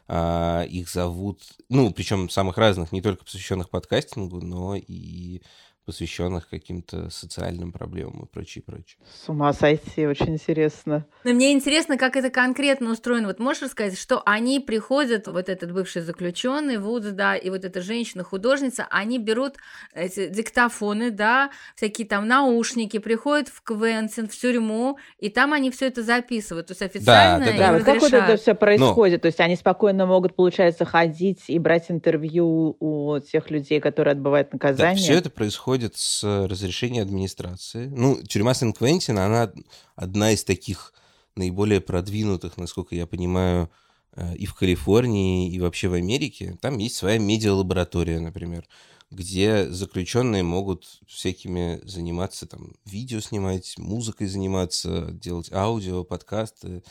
а, 0.08 0.62
их 0.64 0.88
зовут, 0.88 1.42
ну, 1.68 1.90
причем 1.92 2.28
самых 2.28 2.58
разных, 2.58 2.92
не 2.92 3.00
только 3.00 3.25
посвященных 3.25 3.70
подкастингу, 3.70 4.40
но 4.40 4.76
и 4.76 5.42
посвященных 5.86 6.48
каким-то 6.48 7.08
социальным 7.10 7.70
проблемам 7.70 8.24
и 8.24 8.26
прочее, 8.26 8.62
прочее. 8.66 8.98
С 9.24 9.28
ума 9.28 9.52
сойти, 9.52 10.04
очень 10.04 10.34
интересно. 10.34 11.06
Но 11.22 11.32
мне 11.32 11.52
интересно, 11.52 11.96
как 11.96 12.16
это 12.16 12.28
конкретно 12.28 12.90
устроено. 12.90 13.28
Вот 13.28 13.38
можешь 13.38 13.62
рассказать, 13.62 13.96
что 13.96 14.20
они 14.26 14.58
приходят, 14.58 15.28
вот 15.28 15.48
этот 15.48 15.72
бывший 15.72 16.02
заключенный, 16.02 16.78
Вудс, 16.78 17.06
да, 17.10 17.36
и 17.36 17.50
вот 17.50 17.64
эта 17.64 17.82
женщина-художница, 17.82 18.88
они 18.90 19.20
берут 19.20 19.54
эти 19.94 20.28
диктофоны, 20.28 21.12
да, 21.12 21.50
всякие 21.76 22.08
там 22.08 22.26
наушники, 22.26 22.98
приходят 22.98 23.48
в 23.48 23.62
Квентин, 23.62 24.26
в 24.26 24.36
тюрьму, 24.36 24.98
и 25.20 25.30
там 25.30 25.52
они 25.52 25.70
все 25.70 25.86
это 25.86 26.02
записывают. 26.02 26.66
То 26.66 26.72
есть 26.72 26.82
официально 26.82 27.44
да, 27.46 27.50
им 27.52 27.58
Да, 27.58 27.72
вот 27.74 27.84
как 27.84 28.00
вот 28.00 28.12
это 28.12 28.36
все 28.36 28.54
происходит? 28.54 29.22
То 29.22 29.26
есть 29.26 29.38
они 29.38 29.54
спокойно 29.54 30.04
могут, 30.06 30.34
получается, 30.34 30.84
ходить 30.84 31.44
и 31.46 31.60
брать 31.60 31.92
интервью 31.92 32.76
у 32.80 33.20
тех 33.20 33.50
людей, 33.52 33.78
которые 33.78 34.12
отбывают 34.12 34.48
Да, 34.50 34.54
наказание? 34.54 34.96
все 34.96 35.14
это 35.14 35.30
происходит 35.30 35.75
с 35.97 36.47
разрешения 36.47 37.02
администрации. 37.02 37.87
Ну, 37.87 38.23
тюрьма 38.23 38.54
Сен-Квентин, 38.54 39.18
она 39.18 39.52
одна 39.95 40.33
из 40.33 40.45
таких 40.45 40.92
наиболее 41.37 41.80
продвинутых, 41.80 42.56
насколько 42.56 42.95
я 42.95 43.06
понимаю, 43.06 43.71
э, 44.12 44.37
и 44.37 44.47
в 44.47 44.54
Калифорнии, 44.54 45.52
и 45.52 45.61
вообще 45.61 45.88
в 45.88 45.92
Америке. 45.92 46.59
Там 46.61 46.78
есть 46.78 46.97
своя 46.97 47.18
медиалаборатория, 47.18 48.21
например, 48.21 48.66
где 49.11 49.68
заключенные 49.71 50.42
могут 50.42 51.00
всякими 51.06 51.80
заниматься, 51.85 52.47
там, 52.47 52.75
видео 52.85 53.21
снимать, 53.21 53.76
музыкой 53.78 54.26
заниматься, 54.26 55.11
делать 55.12 55.52
аудио, 55.52 56.04
подкасты, 56.04 56.83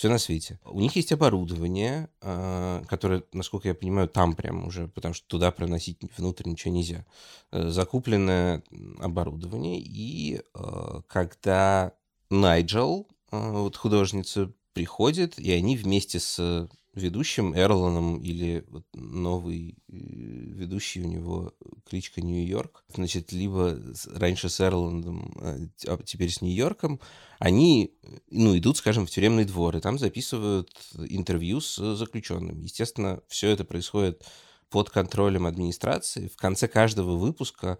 все 0.00 0.08
на 0.08 0.16
свете. 0.16 0.58
У 0.64 0.80
них 0.80 0.96
есть 0.96 1.12
оборудование, 1.12 2.08
а, 2.22 2.82
которое, 2.88 3.22
насколько 3.34 3.68
я 3.68 3.74
понимаю, 3.74 4.08
там 4.08 4.34
прям 4.34 4.66
уже, 4.66 4.88
потому 4.88 5.12
что 5.12 5.28
туда 5.28 5.50
проносить 5.50 5.98
внутрь 6.16 6.48
ничего 6.48 6.72
нельзя. 6.72 7.04
Э, 7.52 7.68
Закупленное 7.68 8.62
оборудование, 8.98 9.78
и 9.78 10.40
э, 10.54 11.02
когда 11.06 11.92
Найджел, 12.30 13.08
э, 13.30 13.50
вот 13.50 13.76
художница, 13.76 14.50
приходит, 14.72 15.38
и 15.38 15.52
они 15.52 15.76
вместе 15.76 16.18
с 16.18 16.66
ведущим 16.94 17.54
Эрланом 17.54 18.20
или 18.20 18.64
вот 18.68 18.84
новый 18.92 19.76
э, 19.88 19.92
ведущий 19.92 21.02
у 21.02 21.06
него 21.06 21.54
кличка 21.88 22.20
Нью-Йорк, 22.20 22.84
значит, 22.94 23.32
либо 23.32 23.78
раньше 24.14 24.48
с 24.48 24.60
Эрландом, 24.60 25.32
а 25.36 25.56
а 25.86 25.98
теперь 26.04 26.30
с 26.30 26.40
Нью-Йорком, 26.40 27.00
они, 27.38 27.94
э, 28.02 28.18
ну, 28.30 28.56
идут, 28.56 28.76
скажем, 28.76 29.06
в 29.06 29.10
тюремный 29.10 29.44
двор, 29.44 29.76
и 29.76 29.80
там 29.80 29.98
записывают 29.98 30.70
интервью 31.08 31.60
с 31.60 31.96
заключенным. 31.96 32.60
Естественно, 32.60 33.22
все 33.28 33.50
это 33.50 33.64
происходит 33.64 34.24
под 34.68 34.90
контролем 34.90 35.46
администрации. 35.46 36.28
В 36.28 36.36
конце 36.36 36.68
каждого 36.68 37.16
выпуска 37.16 37.78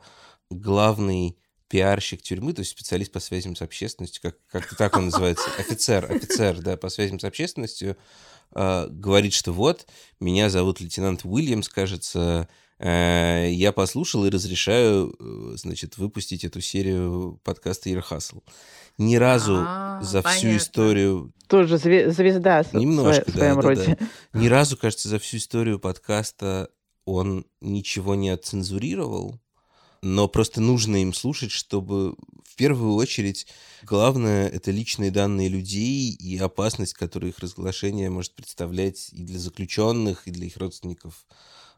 главный 0.50 1.36
пиарщик 1.70 2.20
тюрьмы, 2.20 2.52
то 2.52 2.60
есть 2.60 2.72
специалист 2.72 3.12
по 3.12 3.20
связям 3.20 3.54
с 3.54 3.62
общественностью, 3.62 4.20
как, 4.22 4.36
как 4.48 4.76
так 4.76 4.96
он 4.96 5.06
называется, 5.06 5.44
офицер, 5.58 6.04
офицер, 6.10 6.60
да, 6.60 6.76
по 6.76 6.88
связям 6.88 7.20
с 7.20 7.24
общественностью, 7.24 7.96
э, 8.54 8.86
говорит, 8.90 9.32
что 9.32 9.52
вот, 9.52 9.86
меня 10.18 10.50
зовут 10.50 10.80
лейтенант 10.80 11.24
Уильямс, 11.24 11.68
кажется, 11.68 12.48
э, 12.80 13.48
я 13.52 13.70
послушал 13.72 14.26
и 14.26 14.30
разрешаю, 14.30 15.14
э, 15.18 15.56
значит, 15.56 15.96
выпустить 15.96 16.44
эту 16.44 16.60
серию 16.60 17.40
подкаста 17.44 17.88
Hustle. 17.88 18.42
Ни 18.98 19.14
разу 19.16 19.64
А, 19.66 20.00
за 20.02 20.22
всю 20.22 20.40
понятно. 20.42 20.56
историю 20.56 21.32
Тоже 21.46 21.76
зве- 21.76 22.10
звезда 22.10 22.64
Немножко, 22.72 23.30
в 23.30 23.34
своем 23.34 23.54
да, 23.56 23.62
да, 23.62 23.68
роде. 23.68 23.98
ни 24.32 24.48
разу, 24.48 24.76
кажется, 24.76 25.08
за 25.08 25.20
всю 25.20 25.36
историю 25.36 25.78
подкаста 25.78 26.68
он 27.04 27.46
ничего 27.60 28.14
не 28.16 28.28
отцензурировал, 28.28 29.40
но 30.02 30.28
просто 30.28 30.60
нужно 30.60 31.02
им 31.02 31.12
слушать, 31.12 31.50
чтобы 31.50 32.14
в 32.44 32.56
первую 32.56 32.94
очередь 32.94 33.46
главное 33.82 34.48
это 34.48 34.70
личные 34.70 35.10
данные 35.10 35.48
людей 35.48 36.10
и 36.10 36.38
опасность, 36.38 36.94
которую 36.94 37.30
их 37.30 37.38
разглашение 37.38 38.10
может 38.10 38.34
представлять 38.34 39.10
и 39.12 39.22
для 39.22 39.38
заключенных, 39.38 40.26
и 40.26 40.30
для 40.30 40.46
их 40.46 40.56
родственников 40.56 41.26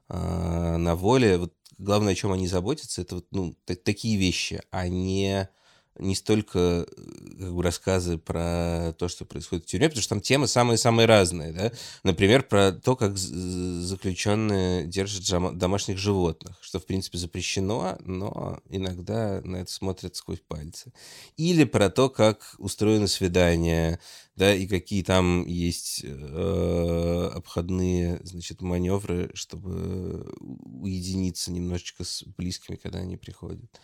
а, 0.08 0.76
на 0.78 0.94
воле. 0.96 1.38
Вот 1.38 1.54
главное, 1.78 2.12
о 2.12 2.16
чем 2.16 2.32
они 2.32 2.46
заботятся, 2.46 3.02
это 3.02 3.16
вот, 3.16 3.26
ну, 3.30 3.56
та- 3.64 3.74
такие 3.76 4.16
вещи, 4.16 4.62
а 4.70 4.88
не 4.88 5.48
не 5.98 6.14
столько 6.14 6.58
э, 6.58 6.84
как 7.38 7.54
бы, 7.54 7.62
рассказы 7.62 8.18
про 8.18 8.94
то, 8.98 9.08
что 9.08 9.24
происходит 9.24 9.64
в 9.64 9.68
тюрьме, 9.68 9.88
потому 9.88 10.02
что 10.02 10.14
там 10.14 10.20
темы 10.20 10.46
самые-самые 10.46 11.06
разные, 11.06 11.52
да. 11.52 11.72
Например, 12.02 12.42
про 12.42 12.72
то, 12.72 12.96
как 12.96 13.18
заключенные 13.18 14.86
держат 14.86 15.58
домашних 15.58 15.98
животных, 15.98 16.56
что, 16.62 16.78
в 16.80 16.86
принципе, 16.86 17.18
запрещено, 17.18 17.98
но 18.04 18.60
иногда 18.68 19.40
на 19.44 19.56
это 19.56 19.72
смотрят 19.72 20.16
сквозь 20.16 20.40
пальцы. 20.40 20.92
Или 21.36 21.64
про 21.64 21.90
то, 21.90 22.08
как 22.08 22.54
устроено 22.58 23.06
свидание, 23.06 23.98
да, 24.34 24.54
и 24.54 24.66
какие 24.66 25.02
там 25.02 25.46
есть 25.46 26.00
э, 26.04 27.30
обходные, 27.34 28.20
значит, 28.24 28.62
маневры, 28.62 29.30
чтобы 29.34 30.26
уединиться 30.40 31.52
немножечко 31.52 32.04
с 32.04 32.24
близкими, 32.24 32.76
когда 32.76 33.00
они 33.00 33.16
приходят. 33.16 33.80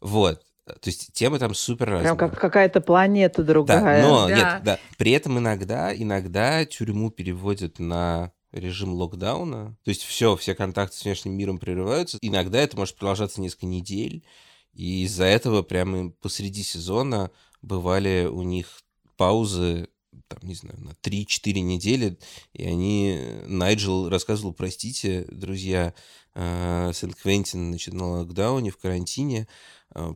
Вот. 0.00 0.44
То 0.80 0.88
есть 0.88 1.12
темы 1.12 1.38
там 1.38 1.54
супер 1.54 1.88
разные. 1.90 2.14
Прям 2.14 2.30
как 2.30 2.40
какая-то 2.40 2.80
планета 2.80 3.42
Да, 3.42 3.52
другая. 3.52 4.02
но 4.02 4.28
Да. 4.28 4.36
нет, 4.36 4.64
да. 4.64 4.78
При 4.96 5.12
этом 5.12 5.38
иногда, 5.38 5.94
иногда 5.94 6.64
тюрьму 6.64 7.10
переводят 7.10 7.78
на 7.78 8.32
режим 8.52 8.92
локдауна. 8.94 9.76
То 9.84 9.88
есть 9.90 10.02
все, 10.02 10.36
все 10.36 10.54
контакты 10.54 10.96
с 10.96 11.04
внешним 11.04 11.34
миром 11.34 11.58
прерываются. 11.58 12.18
Иногда 12.20 12.60
это 12.60 12.76
может 12.76 12.96
продолжаться 12.96 13.40
несколько 13.40 13.66
недель. 13.66 14.24
И 14.72 15.04
из-за 15.04 15.24
этого 15.24 15.62
прямо 15.62 16.10
посреди 16.10 16.62
сезона 16.62 17.30
бывали 17.62 18.28
у 18.30 18.42
них 18.42 18.80
паузы, 19.16 19.88
там, 20.28 20.38
не 20.42 20.54
знаю, 20.54 20.78
на 20.80 20.90
3-4 21.02 21.60
недели, 21.60 22.18
и 22.52 22.64
они, 22.64 23.18
Найджел 23.46 24.08
рассказывал, 24.08 24.52
простите, 24.52 25.26
друзья, 25.30 25.94
э, 26.34 26.92
Сент-Квентин, 26.94 27.70
значит, 27.70 27.94
на 27.94 28.20
локдауне, 28.20 28.70
в 28.70 28.78
карантине, 28.78 29.48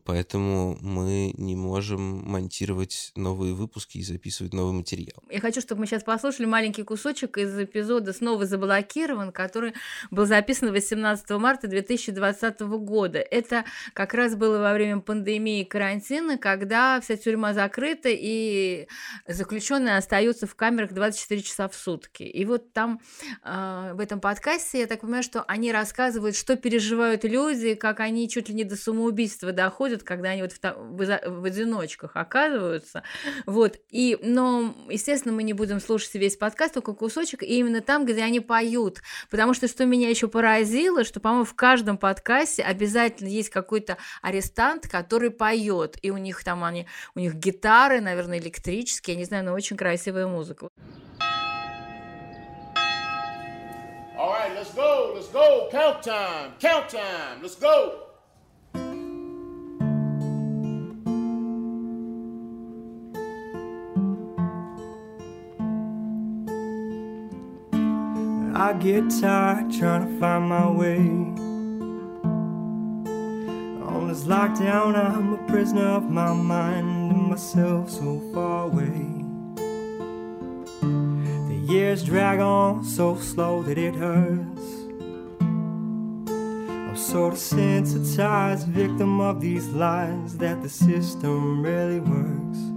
поэтому 0.05 0.77
мы 0.81 1.33
не 1.37 1.57
можем 1.57 2.01
монтировать 2.25 3.13
новые 3.17 3.55
выпуски 3.55 3.99
и 3.99 4.03
записывать 4.03 4.53
новый 4.53 4.73
материал. 4.73 5.23
Я 5.31 5.41
хочу, 5.41 5.61
чтобы 5.61 5.81
мы 5.81 5.87
сейчас 5.87 6.03
послушали 6.03 6.47
маленький 6.47 6.83
кусочек 6.83 7.39
из 7.39 7.59
эпизода 7.59 8.13
«Снова 8.13 8.47
заблокирован», 8.47 9.33
который 9.33 9.75
был 10.11 10.27
записан 10.27 10.73
18 10.73 11.31
марта 11.31 11.69
2020 11.69 12.61
года. 12.61 13.19
Это 13.19 13.65
как 13.95 14.15
раз 14.15 14.35
было 14.35 14.59
во 14.59 14.73
время 14.75 15.01
пандемии 15.01 15.65
карантина, 15.65 16.39
когда 16.39 17.01
вся 17.01 17.17
тюрьма 17.17 17.55
закрыта, 17.55 18.09
и 18.11 18.87
заключенные 19.27 19.97
остаются 19.97 20.47
в 20.47 20.55
камерах 20.55 20.93
24 20.93 21.43
часа 21.43 21.69
в 21.69 21.75
сутки. 21.75 22.23
И 22.23 22.45
вот 22.45 22.73
там 22.73 23.01
э, 23.45 23.93
в 23.95 24.01
этом 24.01 24.21
подкасте, 24.21 24.81
я 24.81 24.87
так 24.87 25.01
понимаю, 25.01 25.23
что 25.23 25.43
они 25.43 25.73
рассказывают, 25.73 26.37
что 26.37 26.57
переживают 26.57 27.25
люди, 27.25 27.75
как 27.75 28.01
они 28.01 28.29
чуть 28.29 28.49
ли 28.49 28.55
не 28.55 28.65
до 28.65 28.77
самоубийства 28.77 29.53
доходят, 29.63 30.03
когда 30.03 30.31
они 30.31 30.43
вот 30.43 30.53
в, 30.53 30.59
в, 30.61 31.21
в 31.25 31.45
одиночках 31.45 32.13
оказываются. 32.15 33.03
Вот. 33.47 33.79
И, 33.91 34.19
но, 34.21 34.75
естественно, 34.89 35.33
мы 35.33 35.45
не 35.45 35.53
будем 35.53 35.81
слушать 35.81 36.15
весь 36.15 36.37
подкаст, 36.37 36.75
только 36.75 36.95
кусочек, 36.95 37.43
и 37.43 37.59
именно 37.59 37.81
там, 37.81 38.05
где 38.05 38.23
они 38.23 38.41
поют. 38.41 39.03
Потому 39.31 39.55
что, 39.55 39.69
что 39.69 39.85
меня 39.85 40.09
еще 40.09 40.27
поразило, 40.27 41.05
что, 41.05 41.21
по-моему, 41.21 41.45
в 41.45 41.55
каждом 41.55 41.97
подкасте 41.97 42.63
обязательно 42.63 43.29
есть 43.29 43.51
какой-то 43.51 43.99
арестант, 44.21 44.89
который 44.89 45.31
поет. 45.31 45.97
И 46.03 46.11
у 46.11 46.17
них 46.17 46.43
там 46.43 46.65
они, 46.65 46.87
у 47.15 47.21
них 47.21 47.35
гитары, 47.35 48.01
наверное, 48.01 48.39
электрические, 48.39 49.15
я 49.15 49.19
не 49.19 49.25
знаю, 49.25 49.45
но 49.45 49.53
очень 49.53 49.77
красивая 49.77 50.27
музыка. 50.27 50.69
All 54.19 54.31
right, 54.31 54.53
let's 54.55 54.73
go, 54.75 55.13
let's 55.15 55.29
go. 55.33 55.69
Count 55.73 56.03
time, 56.03 56.53
count 56.61 56.89
time, 56.89 57.43
let's 57.43 57.57
go. 57.57 58.12
I 68.65 68.73
get 68.75 69.11
tired 69.21 69.73
trying 69.73 70.07
to 70.07 70.21
find 70.21 70.49
my 70.49 70.71
way. 70.71 70.99
On 73.89 74.07
this 74.07 74.23
lockdown, 74.23 74.95
I'm 74.95 75.33
a 75.33 75.39
prisoner 75.49 75.89
of 75.89 76.09
my 76.09 76.33
mind 76.33 77.11
and 77.11 77.23
myself 77.31 77.91
so 77.91 78.21
far 78.33 78.67
away. 78.67 79.25
The 80.81 81.61
years 81.73 82.05
drag 82.05 82.39
on 82.39 82.85
so 82.85 83.17
slow 83.17 83.65
that 83.65 83.79
it 83.79 83.97
hurts. 83.97 84.63
I'm 85.41 86.97
sort 86.97 87.33
of 87.33 87.41
desensitized, 87.41 88.67
victim 88.69 89.21
of 89.21 89.41
these 89.41 89.67
lies 89.71 90.39
that 90.39 90.63
the 90.63 90.69
system 90.69 91.65
really 91.65 91.99
works 91.99 92.72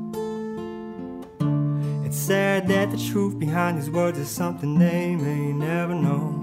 sad 2.15 2.67
that 2.69 2.91
the 2.91 2.97
truth 2.97 3.37
behind 3.37 3.77
these 3.77 3.89
words 3.89 4.17
is 4.17 4.29
something 4.29 4.79
they 4.79 5.15
may 5.15 5.51
never 5.51 5.93
know. 5.93 6.41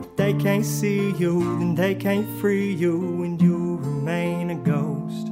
If 0.00 0.16
they 0.16 0.32
can't 0.32 0.64
see 0.64 1.12
you, 1.12 1.40
then 1.58 1.74
they 1.74 1.94
can't 1.94 2.26
free 2.40 2.72
you, 2.72 3.22
and 3.22 3.40
you 3.40 3.76
remain 3.76 4.50
a 4.50 4.54
ghost. 4.54 5.28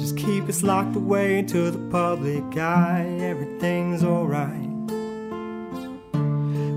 Just 0.00 0.16
keep 0.16 0.48
us 0.48 0.62
locked 0.62 0.96
away 0.96 1.38
into 1.38 1.70
the 1.70 1.90
public 1.90 2.56
eye, 2.56 3.06
everything's 3.20 4.02
alright. 4.02 4.68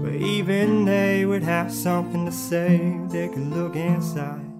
But 0.03 0.15
even 0.15 0.85
they 0.85 1.25
would 1.25 1.43
have 1.43 1.71
something 1.71 2.25
to 2.25 2.31
say, 2.31 2.99
they 3.07 3.29
could 3.29 3.47
look 3.47 3.75
inside. 3.75 4.50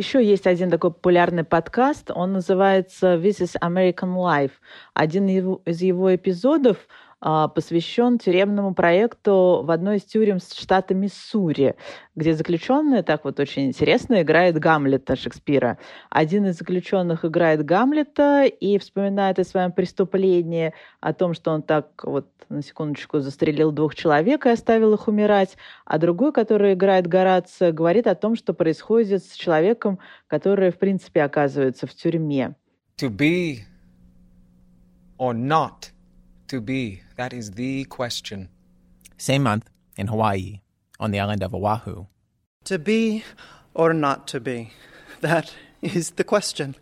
Еще 0.00 0.24
есть 0.24 0.46
один 0.46 0.70
такой 0.70 0.92
популярный 0.92 1.44
подкаст, 1.44 2.10
он 2.10 2.32
называется 2.32 3.16
This 3.16 3.42
is 3.42 3.54
American 3.60 4.14
Life. 4.16 4.52
Один 4.94 5.28
из 5.28 5.82
его 5.82 6.14
эпизодов 6.14 6.78
посвящен 7.20 8.18
тюремному 8.18 8.74
проекту 8.74 9.60
в 9.62 9.70
одной 9.70 9.98
из 9.98 10.04
тюрем 10.04 10.38
штата 10.38 10.94
Миссури, 10.94 11.76
где 12.16 12.34
заключенный, 12.34 13.02
так 13.02 13.24
вот 13.24 13.38
очень 13.38 13.66
интересно, 13.66 14.22
играет 14.22 14.58
Гамлета 14.58 15.16
Шекспира. 15.16 15.78
Один 16.08 16.46
из 16.46 16.56
заключенных 16.56 17.24
играет 17.24 17.64
Гамлета 17.64 18.44
и 18.44 18.78
вспоминает 18.78 19.38
о 19.38 19.44
своем 19.44 19.72
преступлении, 19.72 20.72
о 21.00 21.12
том, 21.12 21.34
что 21.34 21.50
он 21.50 21.62
так 21.62 21.88
вот 22.04 22.26
на 22.48 22.62
секундочку 22.62 23.20
застрелил 23.20 23.70
двух 23.70 23.94
человек 23.94 24.46
и 24.46 24.50
оставил 24.50 24.94
их 24.94 25.06
умирать, 25.06 25.56
а 25.84 25.98
другой, 25.98 26.32
который 26.32 26.72
играет 26.72 27.06
Горацио, 27.06 27.70
говорит 27.72 28.06
о 28.06 28.14
том, 28.14 28.34
что 28.34 28.54
происходит 28.54 29.24
с 29.24 29.34
человеком, 29.34 29.98
который, 30.26 30.70
в 30.70 30.78
принципе, 30.78 31.22
оказывается 31.22 31.86
в 31.86 31.94
тюрьме. 31.94 32.56
To 32.96 33.08
be 33.08 33.58
or 35.18 35.34
not 35.34 35.92
to 36.50 36.60
be? 36.60 37.02
That 37.16 37.32
is 37.32 37.52
the 37.52 37.84
question. 37.84 38.48
Same 39.16 39.44
month 39.44 39.66
in 39.96 40.08
Hawaii, 40.08 40.60
on 40.98 41.12
the 41.12 41.20
island 41.20 41.42
of 41.42 41.54
Oahu. 41.54 42.06
To 42.64 42.78
be 42.78 43.24
or 43.74 43.94
not 43.94 44.26
to 44.28 44.40
be? 44.40 44.72
That 45.20 45.52
is 45.82 46.12
the 46.16 46.24
question. 46.24 46.76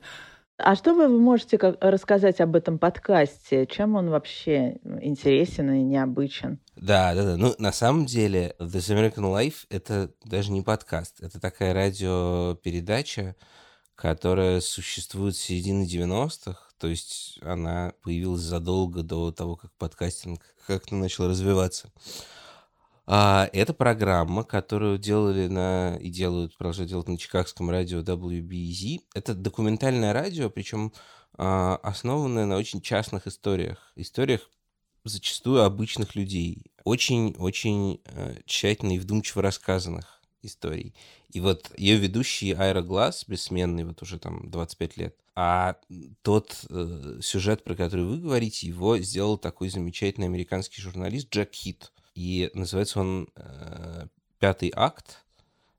А 0.60 0.74
что 0.74 0.92
вы 0.92 1.08
можете 1.08 1.56
рассказать 1.56 2.40
об 2.40 2.56
этом 2.56 2.78
подкасте? 2.78 3.64
Чем 3.66 3.94
он 3.94 4.10
вообще 4.10 4.78
интересен 5.00 5.70
и 5.70 5.82
необычен? 5.82 6.58
Да, 6.74 7.14
да, 7.14 7.24
да. 7.24 7.36
Ну, 7.36 7.54
на 7.58 7.70
самом 7.70 8.06
деле, 8.06 8.56
This 8.58 8.90
American 8.90 9.24
Life— 9.24 9.66
это 9.70 10.10
даже 10.24 10.50
не 10.50 10.62
подкаст. 10.62 11.22
Это 11.22 11.38
такая 11.38 11.74
радиопередача, 11.74 13.36
которая 13.94 14.60
существует 14.60 15.36
с 15.36 15.40
середины 15.40 15.84
90-х 15.84 16.67
то 16.78 16.86
есть 16.86 17.38
она 17.42 17.92
появилась 18.02 18.42
задолго 18.42 19.02
до 19.02 19.32
того, 19.32 19.56
как 19.56 19.72
подкастинг 19.72 20.42
как-то 20.66 20.94
начал 20.94 21.28
развиваться. 21.28 21.90
А, 23.10 23.48
это 23.54 23.72
программа, 23.72 24.44
которую 24.44 24.98
делали 24.98 25.48
на 25.48 25.96
и 25.96 26.10
делают, 26.10 26.56
продолжают 26.58 26.90
делать 26.90 27.08
на 27.08 27.16
чикагском 27.16 27.70
радио 27.70 28.00
WBZ. 28.00 29.00
Это 29.14 29.34
документальное 29.34 30.12
радио, 30.12 30.50
причем 30.50 30.92
а, 31.36 31.76
основанное 31.82 32.44
на 32.44 32.56
очень 32.56 32.82
частных 32.82 33.26
историях. 33.26 33.92
Историях 33.96 34.50
зачастую 35.04 35.62
обычных 35.62 36.16
людей. 36.16 36.70
Очень-очень 36.84 38.02
а, 38.04 38.34
тщательно 38.44 38.92
и 38.92 38.98
вдумчиво 38.98 39.40
рассказанных 39.40 40.20
историй. 40.42 40.94
И 41.30 41.40
вот 41.40 41.70
ее 41.76 41.96
ведущий 41.96 42.52
Айра 42.52 42.82
Глаз, 42.82 43.24
бессменный, 43.26 43.84
вот 43.84 44.00
уже 44.02 44.18
там 44.18 44.50
25 44.50 44.96
лет, 44.96 45.16
а 45.34 45.76
тот 46.22 46.64
э, 46.70 47.20
сюжет, 47.22 47.62
про 47.62 47.74
который 47.76 48.04
вы 48.04 48.18
говорите, 48.18 48.66
его 48.66 48.98
сделал 48.98 49.38
такой 49.38 49.68
замечательный 49.68 50.26
американский 50.26 50.80
журналист 50.80 51.28
Джек 51.30 51.52
Хит. 51.52 51.92
И 52.14 52.50
называется 52.54 53.00
он 53.00 53.28
э, 53.36 54.06
«Пятый 54.38 54.72
акт», 54.74 55.24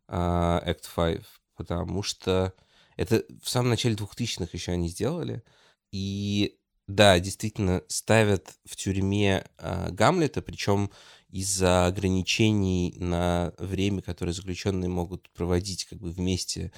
э, 0.08 0.14
Act 0.14 0.86
5, 0.96 1.24
потому 1.56 2.04
что 2.04 2.54
это 2.96 3.24
в 3.42 3.50
самом 3.50 3.70
начале 3.72 3.96
2000-х 3.96 4.50
еще 4.54 4.72
они 4.72 4.88
сделали. 4.88 5.44
И 5.92 6.58
да, 6.88 7.20
действительно, 7.20 7.84
ставят 7.88 8.58
в 8.66 8.76
тюрьме 8.76 9.46
э, 9.58 9.92
Гамлета, 9.92 10.42
причем 10.42 10.90
из-за 11.30 11.86
ограничений 11.86 12.96
на 12.98 13.54
время, 13.58 14.02
которое 14.02 14.34
заключенные 14.34 14.90
могут 14.90 15.30
проводить 15.30 15.86
как 15.86 16.00
бы 16.00 16.10
вместе 16.10 16.72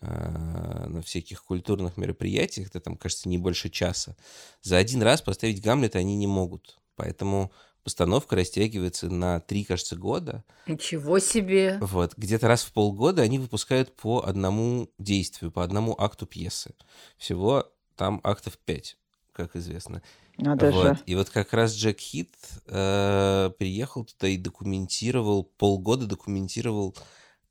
э, 0.00 0.86
на 0.88 1.02
всяких 1.02 1.44
культурных 1.44 1.96
мероприятиях, 1.96 2.68
это 2.68 2.80
там, 2.80 2.96
кажется, 2.96 3.28
не 3.28 3.38
больше 3.38 3.68
часа, 3.68 4.16
за 4.62 4.76
один 4.76 5.02
раз 5.02 5.22
поставить 5.22 5.62
Гамлета 5.62 5.98
они 5.98 6.16
не 6.16 6.26
могут. 6.26 6.78
Поэтому 6.94 7.52
постановка 7.82 8.36
растягивается 8.36 9.08
на 9.08 9.40
три, 9.40 9.64
кажется, 9.64 9.96
года. 9.96 10.44
Ничего 10.66 11.18
себе! 11.18 11.78
Вот, 11.80 12.14
где-то 12.16 12.48
раз 12.48 12.64
в 12.64 12.72
полгода 12.72 13.22
они 13.22 13.38
выпускают 13.38 13.94
по 13.94 14.24
одному 14.24 14.90
действию, 14.98 15.52
по 15.52 15.62
одному 15.62 15.94
акту 15.98 16.26
пьесы. 16.26 16.74
Всего 17.16 17.70
там 17.96 18.20
актов 18.24 18.58
пять, 18.58 18.96
как 19.32 19.56
известно. 19.56 20.02
Надо 20.38 20.70
вот. 20.70 20.82
же. 20.82 20.98
И 21.06 21.14
вот 21.14 21.30
как 21.30 21.52
раз 21.52 21.74
Джек 21.74 21.98
Хит 21.98 22.34
э, 22.66 23.50
приехал 23.58 24.04
туда 24.04 24.28
и 24.28 24.36
документировал, 24.36 25.44
полгода 25.44 26.06
документировал, 26.06 26.94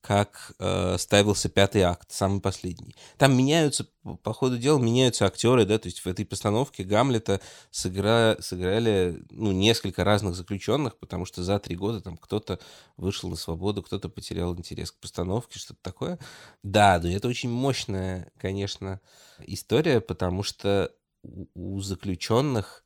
как 0.06 0.54
э, 0.60 0.98
ставился 1.00 1.50
пятый 1.50 1.82
акт, 1.82 2.12
самый 2.12 2.40
последний. 2.40 2.96
Там 3.18 3.36
меняются, 3.36 3.88
по 4.22 4.34
ходу 4.34 4.60
дела, 4.60 4.78
меняются 4.78 5.26
актеры, 5.26 5.66
да, 5.66 5.80
то 5.80 5.88
есть 5.88 6.02
в 6.02 6.08
этой 6.08 6.28
постановке 6.28 6.84
Гамлета 6.84 7.42
сыгра... 7.72 8.38
сыграли, 8.40 9.24
ну, 9.32 9.52
несколько 9.52 10.04
разных 10.04 10.36
заключенных, 10.36 11.00
потому 11.00 11.26
что 11.26 11.44
за 11.44 11.58
три 11.58 11.76
года 11.76 12.02
там 12.02 12.18
кто-то 12.18 12.60
вышел 12.98 13.32
на 13.32 13.36
свободу, 13.36 13.82
кто-то 13.82 14.08
потерял 14.08 14.56
интерес 14.56 14.92
к 14.92 15.00
постановке, 15.00 15.58
что-то 15.58 15.80
такое. 15.82 16.20
Да, 16.62 17.00
но 17.02 17.10
это 17.10 17.28
очень 17.28 17.50
мощная, 17.50 18.32
конечно, 18.38 19.02
история, 19.40 20.02
потому 20.02 20.44
что 20.44 20.92
у, 21.26 21.76
у 21.76 21.82
заключенных 21.82 22.84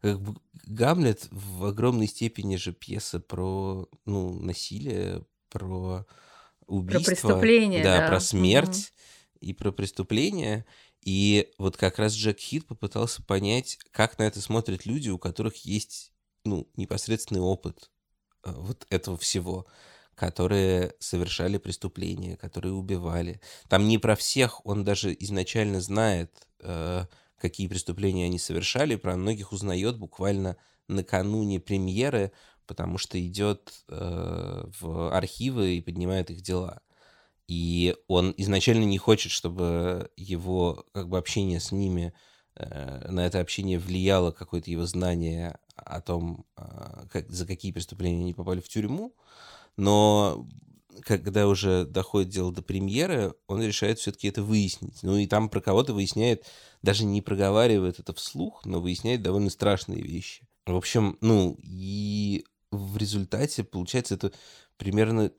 как 0.00 0.20
бы 0.20 0.40
Гамлет 0.66 1.26
в 1.30 1.64
огромной 1.64 2.06
степени 2.06 2.56
же 2.56 2.72
пьеса 2.72 3.20
про 3.20 3.88
ну, 4.04 4.38
насилие, 4.40 5.24
про 5.48 6.06
убийство. 6.66 7.04
Про 7.04 7.10
преступление, 7.10 7.82
да. 7.82 7.98
да. 7.98 8.08
про 8.08 8.20
смерть 8.20 8.92
угу. 8.92 9.38
и 9.40 9.52
про 9.52 9.72
преступление. 9.72 10.66
И 11.02 11.50
вот 11.58 11.76
как 11.76 11.98
раз 11.98 12.14
Джек 12.14 12.38
Хит 12.38 12.66
попытался 12.66 13.22
понять, 13.22 13.78
как 13.92 14.18
на 14.18 14.24
это 14.24 14.40
смотрят 14.40 14.84
люди, 14.84 15.08
у 15.08 15.18
которых 15.18 15.56
есть 15.64 16.12
ну, 16.44 16.68
непосредственный 16.76 17.40
опыт 17.40 17.90
э, 18.44 18.52
вот 18.52 18.86
этого 18.90 19.16
всего, 19.16 19.66
которые 20.14 20.94
совершали 20.98 21.58
преступления, 21.58 22.36
которые 22.36 22.72
убивали. 22.72 23.40
Там 23.68 23.88
не 23.88 23.98
про 23.98 24.16
всех, 24.16 24.64
он 24.66 24.84
даже 24.84 25.16
изначально 25.20 25.80
знает, 25.80 26.46
э, 26.60 27.06
какие 27.38 27.68
преступления 27.68 28.26
они 28.26 28.38
совершали, 28.38 28.96
про 28.96 29.16
многих 29.16 29.52
узнает 29.52 29.98
буквально 29.98 30.56
накануне 30.88 31.60
премьеры, 31.60 32.32
потому 32.66 32.98
что 32.98 33.24
идет 33.24 33.72
э, 33.88 34.64
в 34.80 35.14
архивы 35.14 35.76
и 35.76 35.80
поднимает 35.80 36.30
их 36.30 36.42
дела. 36.42 36.82
И 37.46 37.96
он 38.08 38.34
изначально 38.36 38.84
не 38.84 38.98
хочет, 38.98 39.32
чтобы 39.32 40.10
его 40.16 40.84
как 40.92 41.08
бы 41.08 41.16
общение 41.16 41.60
с 41.60 41.72
ними, 41.72 42.12
э, 42.56 43.10
на 43.10 43.26
это 43.26 43.40
общение 43.40 43.78
влияло 43.78 44.32
какое-то 44.32 44.70
его 44.70 44.84
знание 44.84 45.58
о 45.76 46.00
том, 46.00 46.44
э, 46.56 47.06
как, 47.10 47.30
за 47.30 47.46
какие 47.46 47.72
преступления 47.72 48.20
они 48.20 48.34
попали 48.34 48.60
в 48.60 48.68
тюрьму. 48.68 49.14
Но 49.76 50.46
когда 51.04 51.46
уже 51.48 51.84
доходит 51.84 52.30
дело 52.30 52.52
до 52.52 52.62
премьеры, 52.62 53.34
он 53.46 53.62
решает 53.62 53.98
все-таки 53.98 54.28
это 54.28 54.42
выяснить. 54.42 55.02
Ну 55.02 55.16
и 55.16 55.26
там 55.26 55.48
про 55.48 55.60
кого-то 55.60 55.92
выясняет, 55.92 56.44
даже 56.82 57.04
не 57.04 57.22
проговаривает 57.22 57.98
это 57.98 58.12
вслух, 58.14 58.64
но 58.64 58.80
выясняет 58.80 59.22
довольно 59.22 59.50
страшные 59.50 60.02
вещи. 60.02 60.46
В 60.66 60.76
общем, 60.76 61.16
ну 61.20 61.58
и 61.62 62.44
в 62.70 62.96
результате, 62.96 63.64
получается, 63.64 64.14
это 64.14 64.32
примерно 64.76 65.32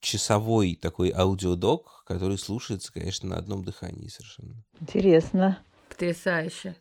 часовой 0.00 0.76
такой 0.76 1.10
аудиодок, 1.10 2.04
который 2.06 2.38
слушается, 2.38 2.92
конечно, 2.92 3.28
на 3.28 3.36
одном 3.36 3.64
дыхании 3.64 4.08
совершенно. 4.08 4.64
Интересно. 4.80 5.58
Потрясающе. 5.88 6.76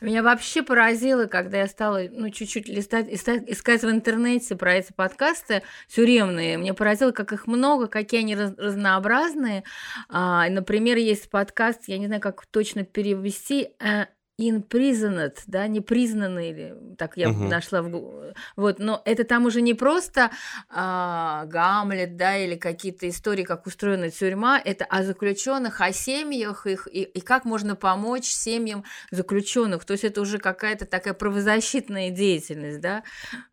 Меня 0.00 0.22
вообще 0.22 0.62
поразило, 0.62 1.26
когда 1.26 1.58
я 1.58 1.66
стала 1.66 2.02
ну, 2.10 2.30
чуть-чуть 2.30 2.68
листать, 2.68 3.08
искать, 3.10 3.82
в 3.82 3.90
интернете 3.90 4.56
про 4.56 4.74
эти 4.74 4.92
подкасты 4.92 5.62
тюремные. 5.88 6.58
Мне 6.58 6.74
поразило, 6.74 7.12
как 7.12 7.32
их 7.32 7.46
много, 7.46 7.86
какие 7.86 8.20
они 8.20 8.34
раз, 8.34 8.52
разнообразные. 8.56 9.64
А, 10.08 10.48
например, 10.48 10.96
есть 10.96 11.30
подкаст, 11.30 11.84
я 11.86 11.98
не 11.98 12.06
знаю, 12.06 12.20
как 12.20 12.46
точно 12.46 12.84
перевести, 12.84 13.70
э, 13.80 14.06
imprisoned, 14.38 15.36
да, 15.46 15.66
непризнанный, 15.66 16.50
или 16.50 16.74
так 16.96 17.16
я 17.16 17.28
uh-huh. 17.28 17.48
нашла 17.48 17.82
в 17.82 18.34
вот, 18.56 18.78
но 18.78 19.02
это 19.04 19.24
там 19.24 19.46
уже 19.46 19.60
не 19.60 19.74
просто 19.74 20.30
а, 20.68 21.44
Гамлет, 21.46 22.16
да, 22.16 22.36
или 22.36 22.54
какие-то 22.54 23.08
истории, 23.08 23.42
как 23.42 23.66
устроена 23.66 24.10
тюрьма, 24.10 24.60
это 24.64 24.84
о 24.84 25.02
заключенных, 25.02 25.80
о 25.80 25.92
семьях 25.92 26.66
их 26.66 26.86
и, 26.90 27.02
и 27.02 27.20
как 27.20 27.44
можно 27.44 27.74
помочь 27.74 28.26
семьям 28.26 28.84
заключенных, 29.10 29.84
то 29.84 29.92
есть 29.92 30.04
это 30.04 30.20
уже 30.20 30.38
какая-то 30.38 30.86
такая 30.86 31.14
правозащитная 31.14 32.10
деятельность, 32.10 32.80
да, 32.80 33.02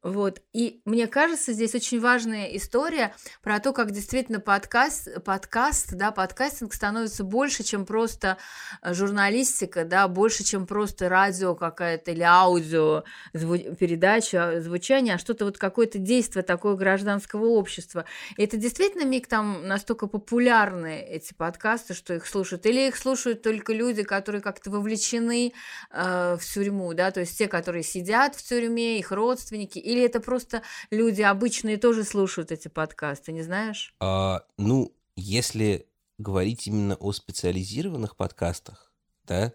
вот, 0.04 0.41
и 0.54 0.82
мне 0.86 1.08
кажется, 1.08 1.54
здесь 1.54 1.74
очень 1.74 2.00
важная 2.00 2.45
история 2.56 3.15
про 3.41 3.60
то, 3.60 3.74
как 3.74 3.91
действительно 3.91 4.39
подкаст, 4.39 5.24
подкаст, 5.24 5.93
да, 5.93 6.12
подкастинг 6.12 6.74
становится 6.74 7.24
больше, 7.24 7.63
чем 7.63 7.86
просто 7.86 8.38
журналистика, 8.84 9.84
да, 9.84 10.08
больше, 10.08 10.43
чем 10.43 10.67
просто 10.76 11.08
радио 11.08 11.56
какая-то 11.56 12.12
или 12.12 12.22
аудио 12.22 13.06
зву- 13.34 13.74
передача, 13.78 14.60
звучание, 14.60 15.16
а 15.16 15.18
что-то 15.18 15.46
вот 15.46 15.58
какое-то 15.58 16.00
действие 16.00 16.44
такое 16.44 16.76
гражданского 16.76 17.46
общества. 17.46 18.04
И 18.36 18.44
это 18.44 18.58
действительно, 18.58 19.06
Мик, 19.06 19.28
там 19.28 19.66
настолько 19.66 20.08
популярны 20.08 21.00
эти 21.00 21.34
подкасты, 21.34 21.94
что 21.94 22.14
их 22.14 22.28
слушают? 22.28 22.66
Или 22.66 22.90
их 22.90 22.98
слушают 22.98 23.42
только 23.42 23.72
люди, 23.72 24.04
которые 24.04 24.42
как-то 24.42 24.70
вовлечены 24.70 25.54
э, 25.92 26.38
в 26.38 26.44
тюрьму, 26.44 26.94
да, 26.94 27.12
то 27.12 27.22
есть 27.22 27.38
те, 27.38 27.48
которые 27.48 27.84
сидят 27.84 28.36
в 28.36 28.44
тюрьме, 28.44 29.00
их 29.00 29.14
родственники, 29.14 29.80
или 29.80 30.04
это 30.04 30.20
просто 30.20 30.62
люди 30.92 31.22
обычные 31.22 31.78
тоже 31.78 32.04
слушают 32.04 32.52
эти 32.52 32.68
подкасты, 32.68 33.32
не 33.32 33.44
знаешь? 33.44 33.96
А, 34.02 34.44
ну, 34.58 34.94
если 35.16 35.88
говорить 36.18 36.68
именно 36.68 36.96
о 36.96 37.14
специализированных 37.14 38.18
подкастах, 38.18 38.92
да, 39.24 39.54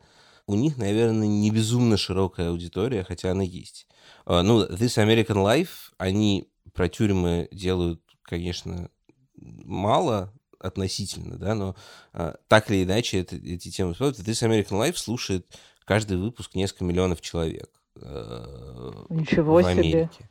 у 0.50 0.56
них, 0.56 0.78
наверное, 0.78 1.28
не 1.28 1.50
безумно 1.52 1.96
широкая 1.96 2.50
аудитория, 2.50 3.04
хотя 3.04 3.30
она 3.30 3.44
есть. 3.44 3.86
Uh, 4.26 4.42
ну, 4.42 4.66
This 4.66 4.98
American 4.98 5.36
Life, 5.36 5.92
они 5.96 6.48
про 6.74 6.88
тюрьмы 6.88 7.48
делают, 7.52 8.02
конечно, 8.22 8.90
мало 9.36 10.32
относительно, 10.58 11.38
да, 11.38 11.54
но 11.54 11.76
uh, 12.12 12.36
так 12.48 12.68
или 12.68 12.82
иначе 12.82 13.20
это, 13.20 13.36
эти 13.36 13.70
темы 13.70 13.92
всплывают. 13.92 14.18
This 14.18 14.44
American 14.44 14.80
Life 14.80 14.96
слушает 14.96 15.46
каждый 15.84 16.16
выпуск 16.16 16.56
несколько 16.56 16.84
миллионов 16.84 17.20
человек 17.20 17.70
uh, 17.94 19.06
Ничего 19.08 19.54
в 19.54 19.56
Америке. 19.58 20.10
Себе. 20.12 20.30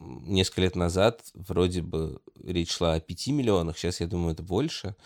Несколько 0.00 0.62
лет 0.62 0.76
назад 0.76 1.20
вроде 1.34 1.82
бы 1.82 2.22
речь 2.42 2.72
шла 2.72 2.94
о 2.94 3.00
5 3.00 3.26
миллионах, 3.28 3.76
сейчас, 3.76 4.00
я 4.00 4.06
думаю, 4.06 4.32
это 4.32 4.42
больше 4.42 4.96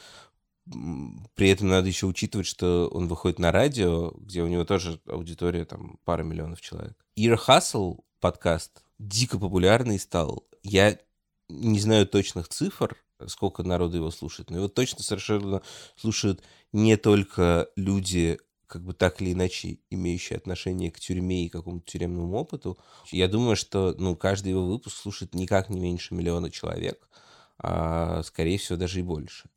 при 1.34 1.50
этом 1.50 1.68
надо 1.68 1.86
еще 1.88 2.06
учитывать, 2.06 2.46
что 2.46 2.88
он 2.88 3.06
выходит 3.08 3.38
на 3.38 3.52
радио, 3.52 4.10
где 4.16 4.42
у 4.42 4.48
него 4.48 4.64
тоже 4.64 5.00
аудитория 5.06 5.64
там 5.64 5.98
пара 6.04 6.22
миллионов 6.22 6.60
человек. 6.60 6.96
Ear 7.16 7.38
Hustle 7.46 8.00
подкаст 8.20 8.82
дико 8.98 9.38
популярный 9.38 9.98
стал. 9.98 10.44
Я 10.62 10.98
не 11.48 11.78
знаю 11.78 12.06
точных 12.06 12.48
цифр, 12.48 12.96
сколько 13.26 13.62
народу 13.62 13.96
его 13.96 14.10
слушает, 14.10 14.50
но 14.50 14.58
его 14.58 14.68
точно 14.68 15.02
совершенно 15.02 15.62
слушают 15.96 16.42
не 16.72 16.96
только 16.96 17.68
люди, 17.76 18.38
как 18.66 18.82
бы 18.82 18.92
так 18.92 19.22
или 19.22 19.32
иначе 19.32 19.78
имеющие 19.90 20.36
отношение 20.36 20.90
к 20.90 20.98
тюрьме 20.98 21.46
и 21.46 21.48
какому-то 21.48 21.86
тюремному 21.86 22.36
опыту. 22.36 22.78
Я 23.12 23.28
думаю, 23.28 23.54
что 23.54 23.94
ну, 23.98 24.16
каждый 24.16 24.50
его 24.50 24.66
выпуск 24.66 24.96
слушает 24.96 25.34
никак 25.34 25.70
не 25.70 25.78
меньше 25.78 26.14
миллиона 26.14 26.50
человек, 26.50 27.08
а 27.58 28.22
скорее 28.24 28.58
всего 28.58 28.76
даже 28.76 28.98
и 28.98 29.02
больше. 29.02 29.48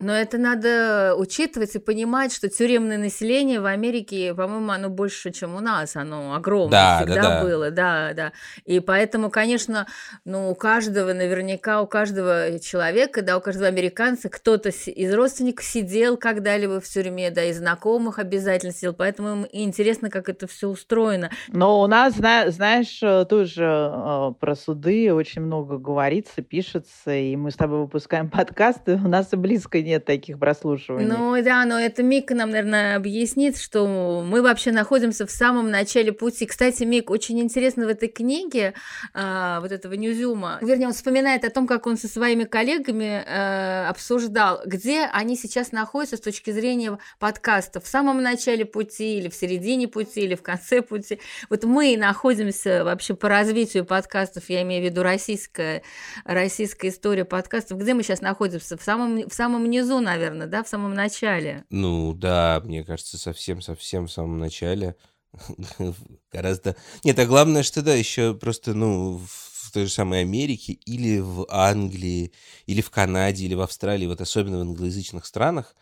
Но 0.00 0.14
это 0.14 0.38
надо 0.38 1.14
учитывать 1.16 1.74
и 1.74 1.78
понимать, 1.78 2.32
что 2.32 2.48
тюремное 2.48 2.96
население 2.96 3.60
в 3.60 3.66
Америке, 3.66 4.34
по-моему, 4.34 4.72
оно 4.72 4.88
больше, 4.88 5.30
чем 5.30 5.54
у 5.54 5.60
нас, 5.60 5.94
оно 5.94 6.34
огромное 6.34 6.70
да, 6.70 6.96
всегда 6.98 7.22
да, 7.22 7.28
да. 7.28 7.42
было, 7.42 7.70
да, 7.70 8.12
да. 8.14 8.32
И 8.64 8.80
поэтому, 8.80 9.28
конечно, 9.30 9.86
ну, 10.24 10.50
у 10.50 10.54
каждого, 10.54 11.12
наверняка, 11.12 11.82
у 11.82 11.86
каждого 11.86 12.58
человека, 12.60 13.20
да, 13.20 13.36
у 13.36 13.42
каждого 13.42 13.68
американца 13.68 14.30
кто-то 14.30 14.70
из 14.70 15.12
родственников 15.12 15.66
сидел 15.66 16.16
когда-либо 16.16 16.80
в 16.80 16.88
тюрьме, 16.88 17.30
да, 17.30 17.44
и 17.44 17.52
знакомых 17.52 18.18
обязательно 18.18 18.72
сидел, 18.72 18.94
поэтому 18.94 19.28
им 19.28 19.46
интересно, 19.50 20.08
как 20.08 20.30
это 20.30 20.46
все 20.46 20.68
устроено. 20.68 21.30
Но 21.48 21.82
у 21.82 21.86
нас, 21.86 22.14
знаешь, 22.14 23.02
э, 23.02 23.26
тоже 23.28 23.64
э, 23.64 24.32
про 24.40 24.54
суды 24.54 25.12
очень 25.12 25.42
много 25.42 25.76
говорится, 25.76 26.40
пишется, 26.40 27.14
и 27.14 27.36
мы 27.36 27.50
с 27.50 27.56
тобой 27.56 27.80
выпускаем 27.80 28.30
подкасты, 28.30 28.94
у 28.94 29.08
нас 29.08 29.34
и 29.34 29.36
близко 29.36 29.78
нет 29.90 30.04
таких 30.04 30.38
прослушиваний. 30.38 31.06
Ну 31.06 31.42
да, 31.42 31.64
но 31.64 31.78
это 31.78 32.02
Мик 32.02 32.30
нам, 32.30 32.50
наверное, 32.50 32.96
объяснит, 32.96 33.58
что 33.58 34.22
мы 34.24 34.40
вообще 34.40 34.72
находимся 34.72 35.26
в 35.26 35.30
самом 35.30 35.70
начале 35.70 36.12
пути. 36.12 36.46
Кстати, 36.46 36.84
Мик, 36.84 37.10
очень 37.10 37.40
интересно 37.40 37.86
в 37.86 37.88
этой 37.88 38.08
книге 38.08 38.74
а, 39.12 39.60
вот 39.60 39.72
этого 39.72 39.94
Ньюзюма, 39.94 40.58
вернее, 40.62 40.86
он 40.86 40.92
вспоминает 40.92 41.44
о 41.44 41.50
том, 41.50 41.66
как 41.66 41.86
он 41.86 41.96
со 41.96 42.08
своими 42.08 42.44
коллегами 42.44 43.24
а, 43.26 43.88
обсуждал, 43.88 44.60
где 44.64 45.06
они 45.12 45.36
сейчас 45.36 45.72
находятся 45.72 46.16
с 46.16 46.20
точки 46.20 46.50
зрения 46.50 46.98
подкаста, 47.18 47.80
в 47.80 47.86
самом 47.86 48.22
начале 48.22 48.64
пути 48.64 49.18
или 49.18 49.28
в 49.28 49.34
середине 49.34 49.88
пути 49.88 50.20
или 50.20 50.36
в 50.36 50.42
конце 50.42 50.82
пути. 50.82 51.20
Вот 51.48 51.64
мы 51.64 51.96
находимся 51.96 52.84
вообще 52.84 53.14
по 53.14 53.28
развитию 53.28 53.84
подкастов, 53.84 54.48
я 54.48 54.62
имею 54.62 54.82
в 54.82 54.84
виду 54.84 55.02
российская, 55.02 55.82
российская 56.24 56.88
история 56.88 57.24
подкастов, 57.24 57.78
где 57.78 57.94
мы 57.94 58.04
сейчас 58.04 58.20
находимся? 58.20 58.76
В 58.76 58.82
самом, 58.82 59.28
в 59.28 59.34
самом 59.34 59.68
внизу, 59.80 60.00
наверное, 60.00 60.46
да, 60.46 60.62
в 60.62 60.68
самом 60.68 60.94
начале. 60.94 61.64
Ну 61.70 62.12
да, 62.14 62.60
мне 62.64 62.84
кажется, 62.84 63.18
совсем-совсем 63.18 64.06
в 64.06 64.12
самом 64.12 64.38
начале. 64.38 64.96
Гораздо... 66.32 66.76
Нет, 67.04 67.18
а 67.18 67.26
главное, 67.26 67.62
что 67.62 67.82
да, 67.82 67.94
еще 67.94 68.34
просто, 68.34 68.74
ну, 68.74 69.18
в 69.18 69.72
той 69.72 69.86
же 69.86 69.92
самой 69.92 70.20
Америке 70.20 70.72
или 70.72 71.20
в 71.20 71.46
Англии, 71.48 72.32
или 72.66 72.80
в 72.80 72.90
Канаде, 72.90 73.44
или 73.44 73.54
в 73.54 73.60
Австралии, 73.60 74.06
вот 74.06 74.20
особенно 74.20 74.58
в 74.58 74.62
англоязычных 74.62 75.24
странах, 75.24 75.74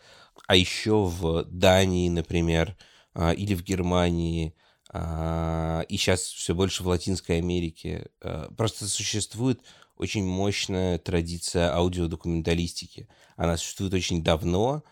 а 0.47 0.55
еще 0.55 1.03
в 1.03 1.43
Дании, 1.43 2.09
например, 2.09 2.77
а, 3.13 3.31
или 3.31 3.55
в 3.55 3.63
Германии, 3.63 4.55
а, 4.91 5.81
и 5.89 5.97
сейчас 5.97 6.21
все 6.21 6.55
больше 6.55 6.83
в 6.83 6.87
Латинской 6.87 7.37
Америке, 7.37 8.07
а, 8.21 8.51
просто 8.55 8.87
существует 8.87 9.61
очень 9.99 10.25
мощная 10.25 10.97
традиция 10.97 11.73
аудиодокументалистики. 11.75 13.07
Она 13.35 13.57
существует 13.57 13.93
очень 13.93 14.23
давно, 14.23 14.83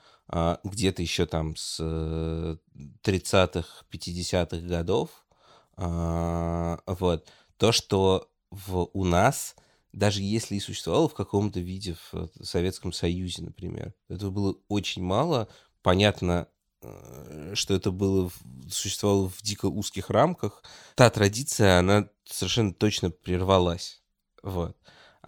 где-то 0.63 1.02
еще 1.02 1.26
там 1.26 1.56
с 1.56 1.80
30-х, 1.80 3.67
э, 3.82 3.96
50-х 3.96 4.58
годов. 4.67 5.10
Вот. 5.78 7.28
То, 7.58 7.72
что 7.72 8.30
в, 8.52 8.89
у 8.93 9.04
нас, 9.06 9.56
даже 9.93 10.22
если 10.22 10.56
и 10.56 10.60
существовало 10.60 11.08
в 11.08 11.13
каком-то 11.13 11.60
виде 11.60 11.96
в 12.12 12.30
Советском 12.43 12.91
Союзе, 12.91 13.43
например, 13.43 13.93
этого 14.10 14.32
было 14.32 14.58
очень 14.67 15.04
мало. 15.04 15.48
Понятно, 15.82 16.48
э, 16.82 17.52
что 17.54 17.74
это 17.74 17.91
было, 17.91 18.30
существовало 18.70 19.30
в 19.30 19.41
дико 19.41 19.67
узких 19.67 20.10
рамках. 20.10 20.63
Та 20.96 21.10
традиция, 21.10 21.80
она 21.80 22.10
совершенно 22.26 22.74
точно 22.74 23.10
прервалась. 23.10 24.02
Вот. 24.43 24.76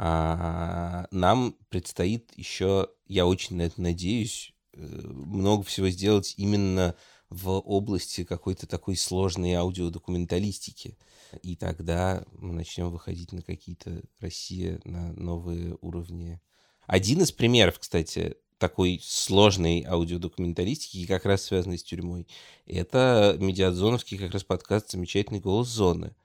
А 0.02 1.08
нам 1.12 1.58
предстоит 1.68 2.32
еще, 2.38 2.88
я 3.10 3.28
очень 3.28 3.58
на 3.58 3.64
это 3.64 3.82
надеюсь, 3.82 4.54
э, 4.72 4.80
много 4.80 5.64
всего 5.64 5.90
сделать 5.90 6.36
именно 6.38 6.96
в 7.30 7.50
области 7.50 8.24
какой-то 8.24 8.66
такой 8.66 8.96
сложной 8.96 9.56
аудиодокументалистики. 9.56 10.98
И 11.44 11.58
тогда 11.58 12.24
мы 12.32 12.54
начнем 12.54 12.90
выходить 12.90 13.34
на 13.34 13.42
какие-то 13.42 14.02
Россия, 14.22 14.80
на 14.86 15.12
новые 15.12 15.78
уровни. 15.82 16.40
Один 16.88 17.22
из 17.22 17.34
примеров, 17.34 17.78
кстати, 17.78 18.38
такой 18.58 19.02
сложной 19.04 19.84
аудиодокументалистики, 19.84 21.08
как 21.08 21.26
раз 21.26 21.44
связанной 21.44 21.78
с 21.78 21.84
тюрьмой, 21.84 22.26
это 22.66 23.36
медиазоновский 23.38 24.18
как 24.18 24.32
раз 24.32 24.46
подкаст 24.46 24.92
«Замечательный 24.92 25.42
голос 25.42 25.68
зоны», 25.68 26.16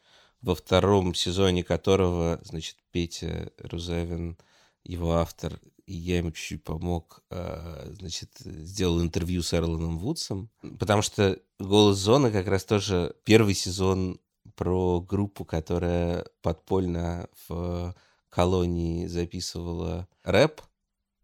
во 0.45 0.55
втором 0.55 1.15
сезоне 1.15 1.65
которого, 1.65 2.39
значит, 2.45 2.77
Петя 2.93 3.51
Рузавин, 3.59 4.37
его 4.85 5.15
автор, 5.15 5.59
и 5.87 5.95
я 5.95 6.19
ему 6.19 6.33
чуть-чуть 6.33 6.63
помог, 6.63 7.23
а, 7.31 7.91
значит, 7.99 8.31
сделал 8.41 9.01
интервью 9.01 9.43
с 9.43 9.55
Эрланом 9.55 9.99
Вудсом, 9.99 10.51
потому 10.79 11.01
что 11.01 11.41
«Голос 11.59 11.97
зоны» 11.97 12.31
как 12.31 12.47
раз 12.47 12.65
тоже 12.65 13.17
первый 13.25 13.55
сезон 13.55 14.21
про 14.55 15.01
группу, 15.01 15.47
которая 15.47 16.27
подпольно 16.43 17.27
в 17.49 17.95
колонии 18.29 19.07
записывала 19.07 20.09
рэп, 20.25 20.61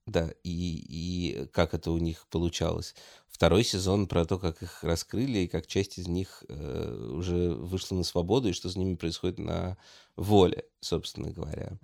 да, 0.06 0.30
и, 0.44 0.50
и 0.88 1.46
как 1.48 1.74
это 1.74 1.90
у 1.90 1.98
них 1.98 2.26
получалось. 2.30 2.94
Второй 3.40 3.64
сезон 3.64 4.06
про 4.06 4.26
то, 4.26 4.38
как 4.38 4.62
их 4.62 4.84
раскрыли, 4.84 5.38
и 5.38 5.48
как 5.48 5.66
часть 5.66 5.96
из 5.96 6.06
них 6.06 6.44
э, 6.50 7.10
уже 7.10 7.54
вышла 7.54 7.94
на 7.94 8.04
свободу, 8.04 8.50
и 8.50 8.52
что 8.52 8.68
с 8.68 8.76
ними 8.76 8.96
происходит 8.96 9.38
на 9.38 9.78
воле, 10.14 10.66
собственно 10.80 11.30
говоря. 11.30 11.78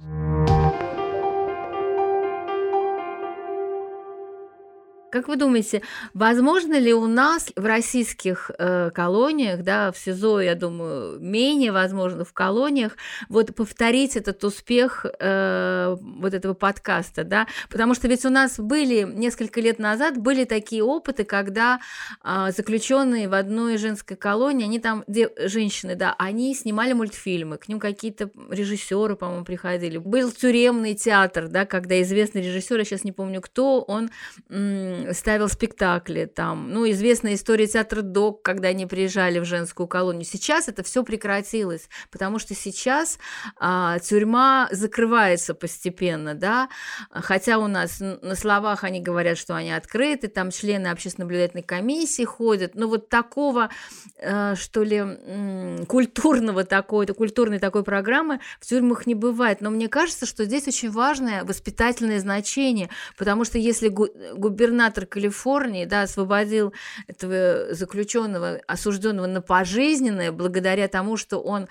Как 5.17 5.29
вы 5.29 5.37
думаете, 5.37 5.81
возможно 6.13 6.79
ли 6.79 6.93
у 6.93 7.07
нас 7.07 7.51
в 7.57 7.65
российских 7.65 8.51
э, 8.59 8.91
колониях, 8.91 9.63
да, 9.63 9.91
в 9.91 9.97
СИЗО, 9.97 10.43
я 10.43 10.55
думаю, 10.55 11.19
менее 11.19 11.73
возможно 11.73 12.27
в 12.27 12.35
колониях, 12.35 12.99
вот 13.31 13.55
повторить 13.55 14.15
этот 14.15 14.45
успех 14.45 15.07
э, 15.07 15.97
вот 15.99 16.35
этого 16.35 16.53
подкаста, 16.53 17.25
да, 17.25 17.47
потому 17.71 17.95
что 17.95 18.09
ведь 18.09 18.27
у 18.27 18.29
нас 18.29 18.61
были 18.61 19.11
несколько 19.11 19.63
лет 19.63 19.79
назад 19.79 20.19
были 20.19 20.45
такие 20.45 20.85
опыты, 20.85 21.25
когда 21.25 21.81
э, 22.23 22.49
заключенные 22.55 23.31
в 23.31 23.33
одной 23.33 23.79
женской 23.79 24.19
колонии, 24.19 24.67
они 24.67 24.81
там, 24.81 25.03
где 25.07 25.31
женщины, 25.49 25.95
да, 25.95 26.15
они 26.19 26.55
снимали 26.55 26.93
мультфильмы, 26.93 27.57
к 27.57 27.69
ним 27.69 27.81
какие-то 27.81 28.29
режиссеры, 28.51 29.17
по-моему, 29.17 29.47
приходили. 29.47 29.97
Был 29.97 30.31
тюремный 30.31 30.95
театр, 30.95 31.49
да, 31.49 31.65
когда 31.65 32.03
известный 32.03 32.43
режиссер, 32.43 32.77
я 32.77 32.85
сейчас 32.85 33.03
не 33.03 33.13
помню 33.13 33.41
кто, 33.41 33.81
он 33.81 34.11
ставил 35.13 35.49
спектакли 35.49 36.25
там. 36.27 36.71
Ну, 36.71 36.89
известная 36.91 37.35
история 37.35 37.67
театра 37.67 38.03
ДОК, 38.03 38.43
когда 38.43 38.69
они 38.69 38.87
приезжали 38.87 39.39
в 39.39 39.45
женскую 39.45 39.87
колонию. 39.87 40.25
Сейчас 40.25 40.69
это 40.69 40.83
все 40.83 41.03
прекратилось, 41.03 41.89
потому 42.11 42.39
что 42.39 42.55
сейчас 42.55 43.19
а, 43.59 43.99
тюрьма 43.99 44.69
закрывается 44.71 45.55
постепенно, 45.55 46.35
да, 46.35 46.69
хотя 47.11 47.59
у 47.59 47.67
нас 47.67 48.01
на 48.01 48.35
словах 48.35 48.85
они 48.85 49.01
говорят, 49.01 49.39
что 49.39 49.55
они 49.55 49.73
открыты, 49.73 50.29
там 50.29 50.51
члены 50.51 50.89
общественно-наблюдательной 50.89 51.63
комиссии 51.63 52.25
ходят, 52.25 52.75
но 52.75 52.89
вот 52.89 53.09
такого, 53.09 53.71
э, 54.19 54.55
что 54.57 54.83
ли, 54.83 55.85
культурного 55.87 56.65
такой, 56.65 57.07
культурной 57.07 57.59
такой 57.59 57.85
программы 57.85 58.41
в 58.61 58.67
тюрьмах 58.67 59.07
не 59.07 59.15
бывает. 59.15 59.61
Но 59.61 59.71
мне 59.71 59.89
кажется, 59.89 60.27
что 60.27 60.45
здесь 60.45 60.67
очень 60.69 60.91
важное 60.91 61.45
воспитательное 61.45 62.21
значение, 62.21 62.91
потому 63.17 63.45
что 63.45 63.59
если 63.59 63.89
губернатор 63.89 64.96
губернатор 64.97 65.07
Калифорнии, 65.07 65.85
да, 65.85 66.03
освободил 66.03 66.73
этого 67.07 67.75
заключенного, 67.75 68.61
осужденного 68.67 69.27
на 69.27 69.43
пожизненное, 69.43 70.33
благодаря 70.33 70.89
тому, 70.89 71.17
что 71.17 71.39
он 71.39 71.69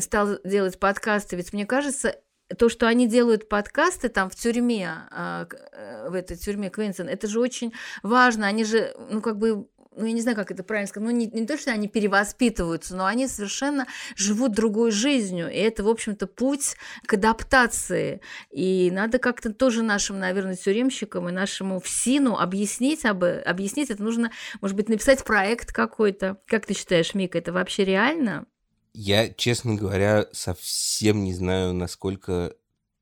стал 0.00 0.38
делать 0.44 0.78
подкасты. 0.78 1.36
Ведь 1.36 1.52
мне 1.52 1.66
кажется, 1.66 2.16
то, 2.56 2.68
что 2.68 2.86
они 2.86 3.06
делают 3.06 3.48
подкасты 3.48 4.08
там 4.08 4.30
в 4.30 4.34
тюрьме, 4.34 4.90
а, 5.10 5.46
э, 5.72 6.08
в 6.08 6.14
этой 6.14 6.36
тюрьме 6.36 6.70
Квинсен, 6.70 7.06
это 7.06 7.26
же 7.26 7.40
очень 7.40 7.72
важно. 8.02 8.46
Они 8.46 8.64
же, 8.64 8.94
ну, 9.10 9.20
как 9.20 9.36
бы 9.36 9.66
ну, 9.98 10.06
я 10.06 10.12
не 10.12 10.20
знаю, 10.20 10.36
как 10.36 10.50
это 10.50 10.62
правильно 10.62 10.88
сказать, 10.88 11.08
ну, 11.08 11.14
не, 11.14 11.26
не 11.26 11.46
то, 11.46 11.58
что 11.58 11.72
они 11.72 11.88
перевоспитываются, 11.88 12.96
но 12.96 13.06
они 13.06 13.26
совершенно 13.26 13.86
живут 14.16 14.52
другой 14.52 14.90
жизнью, 14.90 15.50
и 15.50 15.56
это, 15.56 15.82
в 15.82 15.88
общем-то, 15.88 16.26
путь 16.26 16.76
к 17.06 17.14
адаптации. 17.14 18.20
И 18.50 18.90
надо 18.92 19.18
как-то 19.18 19.52
тоже 19.52 19.82
нашим, 19.82 20.18
наверное, 20.18 20.56
тюремщикам 20.56 21.28
и 21.28 21.32
нашему 21.32 21.80
ФСИНу 21.80 22.38
объяснить, 22.38 23.04
об, 23.04 23.24
объяснить 23.24 23.90
это 23.90 24.02
нужно, 24.02 24.30
может 24.60 24.76
быть, 24.76 24.88
написать 24.88 25.24
проект 25.24 25.72
какой-то. 25.72 26.38
Как 26.46 26.66
ты 26.66 26.74
считаешь, 26.74 27.14
Мика, 27.14 27.38
это 27.38 27.52
вообще 27.52 27.84
реально? 27.84 28.46
Я, 28.92 29.28
честно 29.28 29.74
говоря, 29.74 30.26
совсем 30.32 31.24
не 31.24 31.34
знаю, 31.34 31.72
насколько 31.72 32.54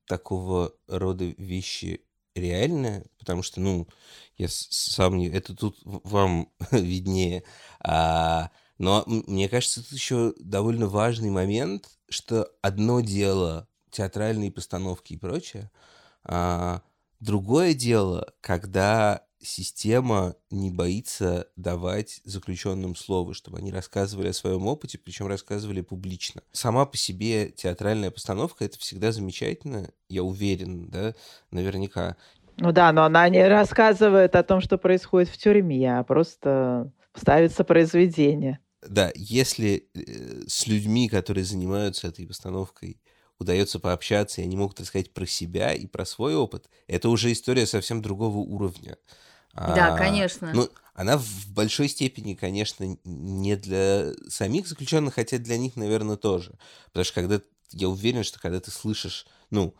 такого 0.07 0.73
рода 0.87 1.25
вещи 1.37 2.01
реальны, 2.37 3.05
потому 3.19 3.43
что, 3.43 3.59
ну, 3.59 3.87
я 4.37 4.47
сам 4.49 5.17
не... 5.17 5.29
Это 5.29 5.55
тут 5.55 5.77
вам 5.83 6.49
виднее. 6.71 7.43
А, 7.81 8.51
но 8.77 9.03
мне 9.05 9.49
кажется, 9.49 9.83
тут 9.83 9.91
еще 9.91 10.33
довольно 10.39 10.87
важный 10.87 11.29
момент, 11.29 11.89
что 12.09 12.49
одно 12.61 13.01
дело 13.01 13.67
театральные 13.91 14.51
постановки 14.51 15.13
и 15.13 15.17
прочее, 15.17 15.71
а 16.23 16.81
другое 17.19 17.73
дело, 17.73 18.33
когда 18.41 19.26
система 19.41 20.35
не 20.49 20.71
боится 20.71 21.47
давать 21.55 22.21
заключенным 22.23 22.95
слово, 22.95 23.33
чтобы 23.33 23.57
они 23.57 23.71
рассказывали 23.71 24.29
о 24.29 24.33
своем 24.33 24.67
опыте, 24.67 24.97
причем 24.97 25.27
рассказывали 25.27 25.81
публично. 25.81 26.41
Сама 26.51 26.85
по 26.85 26.97
себе 26.97 27.49
театральная 27.49 28.11
постановка 28.11 28.65
это 28.65 28.77
всегда 28.79 29.11
замечательно, 29.11 29.89
я 30.09 30.23
уверен, 30.23 30.89
да, 30.89 31.13
наверняка. 31.51 32.17
Ну 32.57 32.71
да, 32.71 32.91
но 32.91 33.03
она 33.03 33.27
не 33.29 33.47
рассказывает 33.47 34.35
о 34.35 34.43
том, 34.43 34.61
что 34.61 34.77
происходит 34.77 35.29
в 35.29 35.37
тюрьме, 35.37 35.99
а 35.99 36.03
просто 36.03 36.91
ставится 37.13 37.63
произведение. 37.63 38.59
Да, 38.87 39.11
если 39.15 39.89
э, 39.93 40.47
с 40.47 40.67
людьми, 40.67 41.09
которые 41.09 41.43
занимаются 41.43 42.07
этой 42.07 42.27
постановкой, 42.27 43.01
удается 43.39 43.79
пообщаться, 43.79 44.41
и 44.41 44.43
они 44.43 44.55
могут 44.55 44.79
рассказать 44.79 45.13
про 45.13 45.25
себя 45.25 45.73
и 45.73 45.85
про 45.87 46.05
свой 46.05 46.35
опыт, 46.35 46.69
это 46.87 47.09
уже 47.09 47.31
история 47.31 47.65
совсем 47.65 48.01
другого 48.01 48.37
уровня. 48.37 48.97
Да, 49.53 49.95
а, 49.95 49.97
конечно. 49.97 50.51
Ну, 50.53 50.69
она 50.93 51.17
в 51.17 51.47
большой 51.49 51.87
степени, 51.87 52.35
конечно, 52.35 52.97
не 53.03 53.55
для 53.55 54.13
самих 54.29 54.67
заключенных, 54.67 55.15
хотя 55.15 55.37
для 55.37 55.57
них, 55.57 55.75
наверное, 55.75 56.15
тоже. 56.15 56.57
Потому 56.87 57.03
что 57.03 57.13
когда 57.13 57.41
я 57.71 57.89
уверен, 57.89 58.23
что 58.23 58.39
когда 58.39 58.59
ты 58.59 58.71
слышишь, 58.71 59.25
ну, 59.49 59.75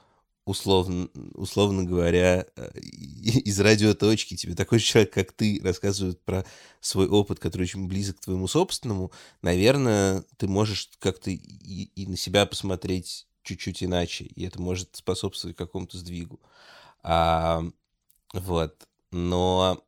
условно, 0.45 1.09
условно 1.33 1.83
говоря, 1.83 2.45
э, 2.55 2.79
из 2.79 3.59
радиоточки 3.59 4.35
тебе 4.35 4.55
такой 4.55 4.79
человек, 4.79 5.13
как 5.13 5.33
ты, 5.33 5.59
рассказывает 5.63 6.23
про 6.23 6.45
свой 6.79 7.07
опыт, 7.07 7.39
который 7.39 7.63
очень 7.63 7.87
близок 7.87 8.17
к 8.17 8.21
твоему 8.21 8.47
собственному, 8.47 9.11
наверное, 9.41 10.23
ты 10.37 10.47
можешь 10.47 10.89
как-то 10.99 11.31
и, 11.31 11.37
и 11.37 12.07
на 12.07 12.15
себя 12.15 12.45
посмотреть 12.45 13.27
чуть-чуть 13.47 13.83
иначе, 13.83 14.25
и 14.25 14.45
это 14.45 14.61
может 14.61 14.95
способствовать 14.95 15.57
какому-то 15.57 15.97
сдвигу. 15.97 16.39
А, 17.01 17.63
вот. 18.33 18.87
Но 19.11 19.81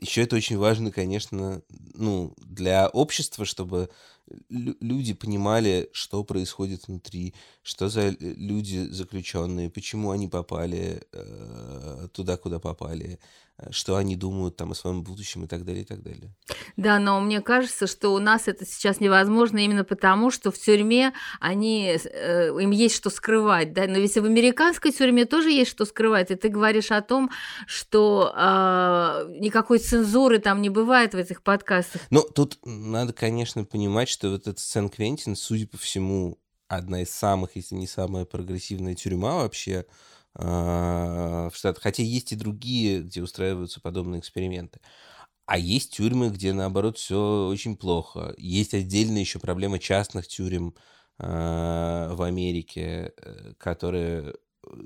еще 0.00 0.22
это 0.22 0.36
очень 0.36 0.58
важно, 0.58 0.90
конечно, 0.90 1.62
ну, 1.94 2.34
для 2.38 2.88
общества, 2.88 3.44
чтобы 3.44 3.88
люди 4.48 5.14
понимали, 5.14 5.88
что 5.92 6.24
происходит 6.24 6.88
внутри, 6.88 7.34
что 7.62 7.88
за 7.88 8.10
люди 8.20 8.88
заключенные, 8.90 9.70
почему 9.70 10.10
они 10.10 10.28
попали 10.28 11.02
э, 11.12 12.08
туда, 12.12 12.36
куда 12.36 12.58
попали, 12.58 13.20
что 13.70 13.96
они 13.96 14.16
думают 14.16 14.56
там 14.56 14.72
о 14.72 14.74
своем 14.74 15.02
будущем 15.02 15.44
и 15.44 15.46
так 15.46 15.64
далее, 15.64 15.82
и 15.82 15.86
так 15.86 16.02
далее. 16.02 16.34
Да, 16.76 16.98
но 16.98 17.20
мне 17.20 17.40
кажется, 17.40 17.86
что 17.86 18.10
у 18.10 18.18
нас 18.18 18.46
это 18.46 18.64
сейчас 18.64 19.00
невозможно 19.00 19.58
именно 19.58 19.84
потому, 19.84 20.30
что 20.30 20.50
в 20.50 20.58
тюрьме 20.58 21.12
они, 21.40 21.96
э, 22.04 22.48
им 22.48 22.70
есть 22.70 22.94
что 22.94 23.10
скрывать, 23.10 23.72
да, 23.72 23.86
но 23.86 23.98
ведь 23.98 24.14
в 24.14 24.24
американской 24.24 24.92
тюрьме 24.92 25.24
тоже 25.24 25.50
есть 25.50 25.70
что 25.70 25.84
скрывать, 25.84 26.30
и 26.30 26.36
ты 26.36 26.48
говоришь 26.48 26.90
о 26.90 27.02
том, 27.02 27.30
что 27.66 28.32
э, 28.34 29.38
никакой 29.40 29.78
цензуры 29.78 30.38
там 30.38 30.62
не 30.62 30.70
бывает 30.70 31.14
в 31.14 31.16
этих 31.16 31.42
подкастах. 31.42 32.02
Ну, 32.10 32.22
тут 32.22 32.58
надо, 32.64 33.12
конечно, 33.12 33.64
понимать, 33.64 34.08
что 34.08 34.30
вот 34.30 34.42
этот 34.42 34.60
Сен-Квентин, 34.60 35.34
судя 35.34 35.66
по 35.66 35.76
всему, 35.76 36.38
одна 36.68 37.02
из 37.02 37.10
самых, 37.10 37.56
если 37.56 37.74
не 37.74 37.86
самая 37.86 38.24
прогрессивная 38.24 38.94
тюрьма 38.94 39.36
вообще, 39.36 39.86
в 40.34 41.50
Штатах. 41.52 41.82
Хотя 41.82 42.02
есть 42.02 42.32
и 42.32 42.36
другие, 42.36 43.02
где 43.02 43.22
устраиваются 43.22 43.80
подобные 43.80 44.20
эксперименты. 44.20 44.80
А 45.46 45.56
есть 45.58 45.92
тюрьмы, 45.96 46.28
где, 46.28 46.52
наоборот, 46.52 46.98
все 46.98 47.48
очень 47.48 47.76
плохо. 47.76 48.34
Есть 48.36 48.74
отдельная 48.74 49.20
еще 49.20 49.38
проблема 49.38 49.78
частных 49.78 50.28
тюрем 50.28 50.74
э, 51.18 52.10
в 52.12 52.22
Америке, 52.22 53.14
э, 53.16 53.54
которые 53.56 54.34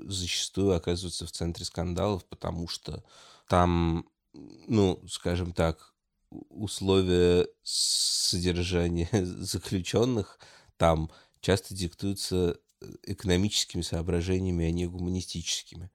зачастую 0.07 0.73
оказываются 0.73 1.25
в 1.25 1.31
центре 1.31 1.65
скандалов, 1.65 2.25
потому 2.29 2.69
что 2.69 3.03
там, 3.49 4.07
ну, 4.33 5.03
скажем 5.09 5.51
так, 5.51 5.93
условия 6.29 7.47
содержания 7.63 9.09
заключенных 9.11 10.39
там 10.77 11.11
часто 11.41 11.75
диктуются 11.75 12.57
экономическими 13.03 13.81
соображениями, 13.81 14.65
а 14.65 14.71
не 14.71 14.87
гуманистическими. 14.87 15.89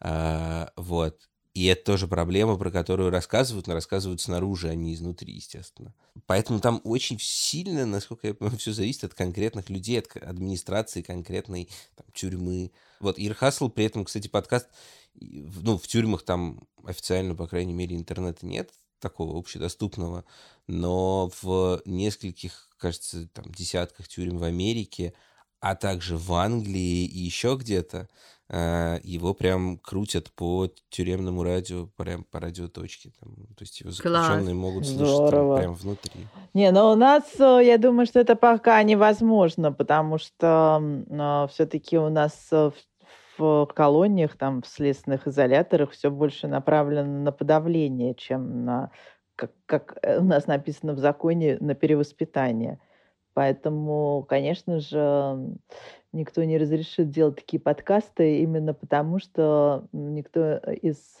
А, 0.00 0.72
вот. 0.76 1.28
И 1.54 1.66
это 1.66 1.84
тоже 1.84 2.08
проблема, 2.08 2.56
про 2.56 2.72
которую 2.72 3.10
рассказывают, 3.10 3.68
но 3.68 3.74
рассказывают 3.74 4.20
снаружи, 4.20 4.68
а 4.68 4.74
не 4.74 4.92
изнутри, 4.92 5.34
естественно. 5.34 5.94
Поэтому 6.26 6.58
там 6.58 6.80
очень 6.82 7.18
сильно, 7.20 7.86
насколько 7.86 8.26
я 8.26 8.34
понимаю, 8.34 8.58
все 8.60 8.72
зависит 8.72 9.04
от 9.04 9.14
конкретных 9.14 9.70
людей, 9.70 10.00
от 10.00 10.16
администрации 10.16 11.02
конкретной 11.02 11.68
там, 11.94 12.06
тюрьмы. 12.12 12.72
Вот 12.98 13.18
Ир 13.18 13.34
Хасл, 13.34 13.68
при 13.68 13.84
этом, 13.84 14.04
кстати, 14.04 14.26
подкаст, 14.26 14.66
ну, 15.20 15.78
в 15.78 15.86
тюрьмах 15.86 16.24
там 16.24 16.66
официально, 16.84 17.36
по 17.36 17.46
крайней 17.46 17.72
мере, 17.72 17.94
интернета 17.94 18.46
нет 18.46 18.72
такого 18.98 19.38
общедоступного, 19.38 20.24
но 20.66 21.30
в 21.42 21.82
нескольких, 21.84 22.68
кажется, 22.78 23.28
там, 23.28 23.44
десятках 23.52 24.08
тюрем 24.08 24.38
в 24.38 24.44
Америке 24.44 25.12
а 25.64 25.76
также 25.76 26.18
в 26.18 26.30
Англии 26.34 27.06
и 27.06 27.20
еще 27.20 27.56
где-то, 27.58 28.06
э, 28.50 28.98
его 29.02 29.32
прям 29.32 29.78
крутят 29.78 30.30
по 30.32 30.68
тюремному 30.90 31.42
радио, 31.42 31.86
прям 31.96 32.24
по 32.24 32.38
радиоточке. 32.38 33.12
Там, 33.18 33.34
то 33.56 33.62
есть 33.62 33.80
его 33.80 33.90
заключенные 33.90 34.44
Класс. 34.44 34.54
могут 34.54 34.86
слушать 34.86 35.30
там, 35.30 35.56
прям 35.56 35.74
внутри. 35.74 36.26
Не, 36.52 36.70
но 36.70 36.92
у 36.92 36.96
нас, 36.96 37.24
э, 37.38 37.60
я 37.64 37.78
думаю, 37.78 38.04
что 38.04 38.20
это 38.20 38.36
пока 38.36 38.82
невозможно, 38.82 39.72
потому 39.72 40.18
что 40.18 40.82
э, 40.82 41.46
все-таки 41.50 41.96
у 41.96 42.10
нас 42.10 42.48
в 42.50 42.74
в 43.36 43.66
колониях, 43.74 44.36
там, 44.36 44.62
в 44.62 44.68
следственных 44.68 45.26
изоляторах 45.26 45.90
все 45.90 46.08
больше 46.08 46.46
направлено 46.46 47.24
на 47.24 47.32
подавление, 47.32 48.14
чем 48.14 48.64
на, 48.64 48.92
как, 49.34 49.50
как 49.66 49.98
у 50.20 50.22
нас 50.22 50.46
написано 50.46 50.92
в 50.92 51.00
законе, 51.00 51.56
на 51.58 51.74
перевоспитание. 51.74 52.78
Поэтому, 53.34 54.24
конечно 54.28 54.80
же, 54.80 55.56
никто 56.12 56.42
не 56.44 56.56
разрешит 56.56 57.10
делать 57.10 57.36
такие 57.36 57.60
подкасты 57.60 58.38
именно 58.38 58.72
потому, 58.72 59.18
что 59.18 59.86
никто 59.92 60.58
из 60.82 61.18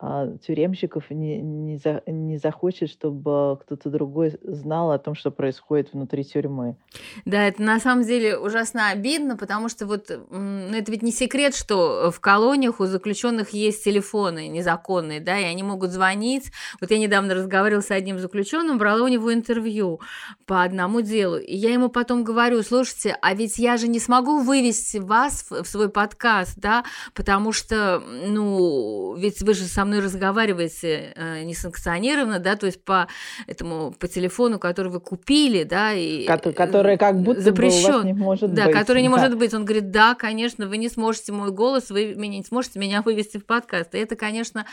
а, 0.00 0.28
тюремщиков 0.38 1.10
не, 1.10 1.40
не, 1.40 1.76
за, 1.76 2.02
не 2.06 2.38
захочет, 2.38 2.88
чтобы 2.88 3.58
кто-то 3.60 3.90
другой 3.90 4.38
знал 4.44 4.92
о 4.92 4.98
том, 4.98 5.16
что 5.16 5.32
происходит 5.32 5.92
внутри 5.92 6.24
тюрьмы. 6.24 6.76
Да, 7.24 7.48
это 7.48 7.60
на 7.62 7.80
самом 7.80 8.04
деле 8.04 8.38
ужасно 8.38 8.90
обидно, 8.90 9.36
потому 9.36 9.68
что 9.68 9.86
вот 9.86 10.08
ну, 10.30 10.76
это 10.76 10.92
ведь 10.92 11.02
не 11.02 11.10
секрет, 11.10 11.56
что 11.56 12.12
в 12.12 12.20
колониях 12.20 12.78
у 12.78 12.86
заключенных 12.86 13.50
есть 13.50 13.82
телефоны 13.82 14.46
незаконные, 14.46 15.20
да, 15.20 15.36
и 15.36 15.44
они 15.44 15.64
могут 15.64 15.90
звонить. 15.90 16.52
Вот 16.80 16.92
я 16.92 16.98
недавно 16.98 17.34
разговаривала 17.34 17.82
с 17.82 17.90
одним 17.90 18.20
заключенным, 18.20 18.78
брала 18.78 19.02
у 19.02 19.08
него 19.08 19.34
интервью 19.34 20.00
по 20.46 20.62
одному 20.62 21.00
делу, 21.00 21.38
и 21.38 21.56
я 21.56 21.72
ему 21.72 21.88
потом 21.88 22.22
говорю, 22.22 22.62
слушайте, 22.62 23.16
а 23.20 23.34
ведь 23.34 23.58
я 23.58 23.76
же 23.76 23.88
не 23.88 23.98
смогу 23.98 24.42
вывести 24.42 24.98
вас 24.98 25.44
в 25.50 25.64
свой 25.64 25.88
подкаст, 25.88 26.54
да, 26.56 26.84
потому 27.14 27.50
что, 27.50 28.00
ну, 28.28 29.16
ведь 29.16 29.42
вы 29.42 29.54
же 29.54 29.64
со 29.64 29.87
мной 29.88 30.00
разговариваете 30.00 31.12
э, 31.16 31.42
несанкционированно, 31.42 32.38
да, 32.38 32.56
то 32.56 32.66
есть 32.66 32.84
по 32.84 33.08
этому 33.46 33.92
по 33.98 34.06
телефону, 34.06 34.58
который 34.58 34.92
вы 34.92 35.00
купили, 35.00 35.64
да, 35.64 35.92
и 35.92 36.26
который 36.26 36.96
как 36.96 37.20
будто 37.20 37.40
запрещен, 37.40 37.82
бы 37.82 37.90
у 37.90 37.96
вас 37.96 38.04
не 38.04 38.12
может 38.12 38.54
да, 38.54 38.66
быть. 38.66 38.74
который 38.74 39.02
не 39.02 39.08
да. 39.08 39.16
может 39.16 39.38
быть. 39.38 39.54
Он 39.54 39.64
говорит, 39.64 39.90
да, 39.90 40.14
конечно, 40.14 40.66
вы 40.66 40.76
не 40.76 40.88
сможете 40.88 41.32
мой 41.32 41.50
голос, 41.50 41.90
вы 41.90 42.14
меня 42.14 42.38
не 42.38 42.44
сможете 42.44 42.78
меня 42.78 43.02
вывести 43.02 43.38
в 43.38 43.46
подкаст. 43.46 43.94
И 43.94 43.98
это, 43.98 44.16
конечно, 44.16 44.66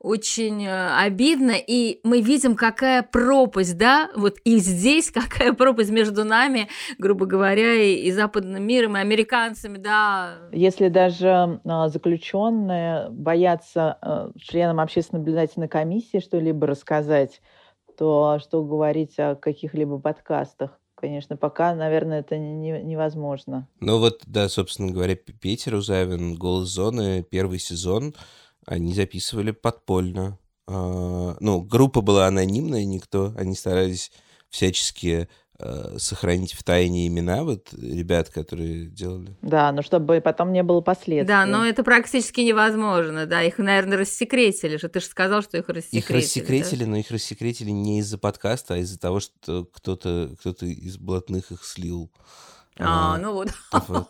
очень 0.00 0.66
э, 0.66 0.96
обидно, 0.98 1.54
и 1.56 2.00
мы 2.02 2.20
видим, 2.20 2.56
какая 2.56 3.02
пропасть, 3.02 3.78
да, 3.78 4.10
вот 4.16 4.38
и 4.44 4.58
здесь 4.58 5.10
какая 5.10 5.52
пропасть 5.52 5.90
между 5.90 6.24
нами, 6.24 6.68
грубо 6.98 7.26
говоря, 7.26 7.74
и, 7.74 7.94
и 7.94 8.12
западным 8.12 8.66
миром, 8.66 8.96
и 8.96 9.00
американцами, 9.00 9.78
да. 9.78 10.34
Если 10.52 10.88
даже 10.88 11.60
а, 11.64 11.88
заключенные 11.88 13.08
боятся 13.10 13.98
членам 14.56 14.80
общественной 14.80 15.18
наблюдательной 15.18 15.68
комиссии 15.68 16.18
что-либо 16.18 16.66
рассказать, 16.66 17.42
то 17.98 18.38
что 18.40 18.64
говорить 18.64 19.18
о 19.18 19.34
каких-либо 19.34 19.98
подкастах? 19.98 20.80
Конечно, 20.94 21.36
пока, 21.36 21.74
наверное, 21.74 22.20
это 22.20 22.38
не, 22.38 22.70
невозможно. 22.82 23.68
Ну 23.80 23.98
вот, 23.98 24.22
да, 24.24 24.48
собственно 24.48 24.90
говоря, 24.92 25.14
Петер 25.14 25.74
Узавин, 25.74 26.36
«Голос 26.36 26.68
зоны», 26.70 27.22
первый 27.22 27.58
сезон, 27.58 28.14
они 28.64 28.94
записывали 28.94 29.50
подпольно. 29.50 30.38
А, 30.66 31.36
ну, 31.38 31.60
группа 31.60 32.00
была 32.00 32.26
анонимная, 32.26 32.86
никто, 32.86 33.34
они 33.36 33.54
старались 33.54 34.10
всячески 34.48 35.28
сохранить 35.96 36.52
в 36.52 36.62
тайне 36.62 37.06
имена 37.06 37.44
вот 37.44 37.72
ребят, 37.72 38.28
которые 38.28 38.86
делали. 38.86 39.36
Да, 39.42 39.72
но 39.72 39.82
чтобы 39.82 40.20
потом 40.20 40.52
не 40.52 40.62
было 40.62 40.80
последствий. 40.80 41.26
Да, 41.26 41.46
но 41.46 41.64
это 41.64 41.82
практически 41.82 42.40
невозможно, 42.40 43.26
да, 43.26 43.42
их, 43.42 43.58
наверное, 43.58 43.98
рассекретили 43.98 44.76
же, 44.76 44.88
ты 44.88 45.00
же 45.00 45.06
сказал, 45.06 45.42
что 45.42 45.56
их 45.56 45.68
рассекретили. 45.68 46.00
Их 46.00 46.10
рассекретили, 46.10 46.84
да? 46.84 46.90
но 46.90 46.96
их 46.98 47.10
рассекретили 47.10 47.70
не 47.70 48.00
из-за 48.00 48.18
подкаста, 48.18 48.74
а 48.74 48.78
из-за 48.78 48.98
того, 48.98 49.20
что 49.20 49.64
кто-то 49.64 50.36
кто 50.38 50.52
из 50.66 50.98
блатных 50.98 51.52
их 51.52 51.64
слил. 51.64 52.10
А, 52.78 53.16
ну 53.18 53.32
вот. 53.32 53.48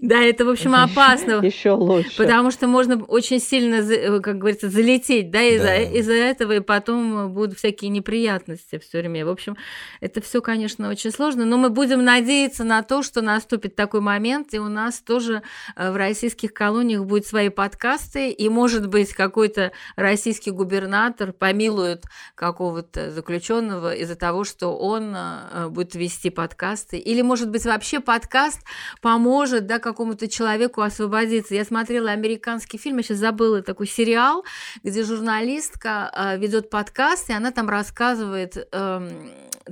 Да, 0.00 0.20
это, 0.22 0.44
в 0.44 0.48
общем, 0.48 0.74
опасно. 0.74 1.32
Еще 1.44 1.70
лучше. 1.70 2.16
Потому 2.16 2.50
что 2.50 2.66
можно 2.66 3.02
очень 3.04 3.40
сильно, 3.40 3.76
э, 3.76 4.20
как 4.20 4.38
говорится, 4.38 4.68
залететь, 4.68 5.30
да, 5.30 5.42
из-за 5.42 5.76
из 5.76 6.08
этого, 6.08 6.52
и 6.52 6.60
потом 6.60 7.32
будут 7.32 7.58
всякие 7.58 7.90
неприятности 7.90 8.78
в 8.78 8.88
тюрьме. 8.88 9.24
В 9.24 9.28
общем, 9.28 9.56
это 10.00 10.20
все, 10.20 10.40
конечно, 10.40 10.88
очень 10.88 11.12
сложно, 11.12 11.44
но 11.44 11.56
мы 11.56 11.70
будем 11.70 12.04
надеяться 12.04 12.64
на 12.64 12.82
то, 12.82 13.02
что 13.02 13.20
наступит 13.20 13.76
такой 13.76 14.00
момент, 14.00 14.54
и 14.54 14.58
у 14.58 14.68
нас 14.68 14.98
тоже 15.00 15.42
э, 15.76 15.90
в 15.92 15.96
российских 15.96 16.52
колониях 16.52 17.04
будут 17.04 17.26
свои 17.26 17.48
подкасты, 17.48 18.30
и, 18.30 18.48
может 18.48 18.88
быть, 18.88 19.12
какой-то 19.12 19.72
российский 19.94 20.50
губернатор 20.50 21.32
помилует 21.32 22.04
какого-то 22.34 23.10
заключенного 23.10 23.94
из-за 23.94 24.16
того, 24.16 24.44
что 24.44 24.76
он 24.76 25.14
э, 25.14 25.68
будет 25.68 25.94
вести 25.94 26.30
подкасты, 26.30 26.98
или, 26.98 27.22
может 27.22 27.50
быть, 27.50 27.64
вообще 27.64 28.00
подкаст 28.06 28.60
поможет 29.02 29.66
да, 29.66 29.78
какому-то 29.78 30.28
человеку 30.28 30.80
освободиться. 30.80 31.54
Я 31.54 31.64
смотрела 31.64 32.10
американский 32.12 32.78
фильм, 32.78 32.96
я 32.96 33.02
сейчас 33.02 33.18
забыла 33.18 33.60
такой 33.60 33.86
сериал, 33.86 34.44
где 34.82 35.04
журналистка 35.04 36.10
э, 36.14 36.38
ведет 36.38 36.70
подкаст, 36.70 37.28
и 37.28 37.34
она 37.34 37.50
там 37.50 37.68
рассказывает 37.68 38.56
э, 38.56 39.10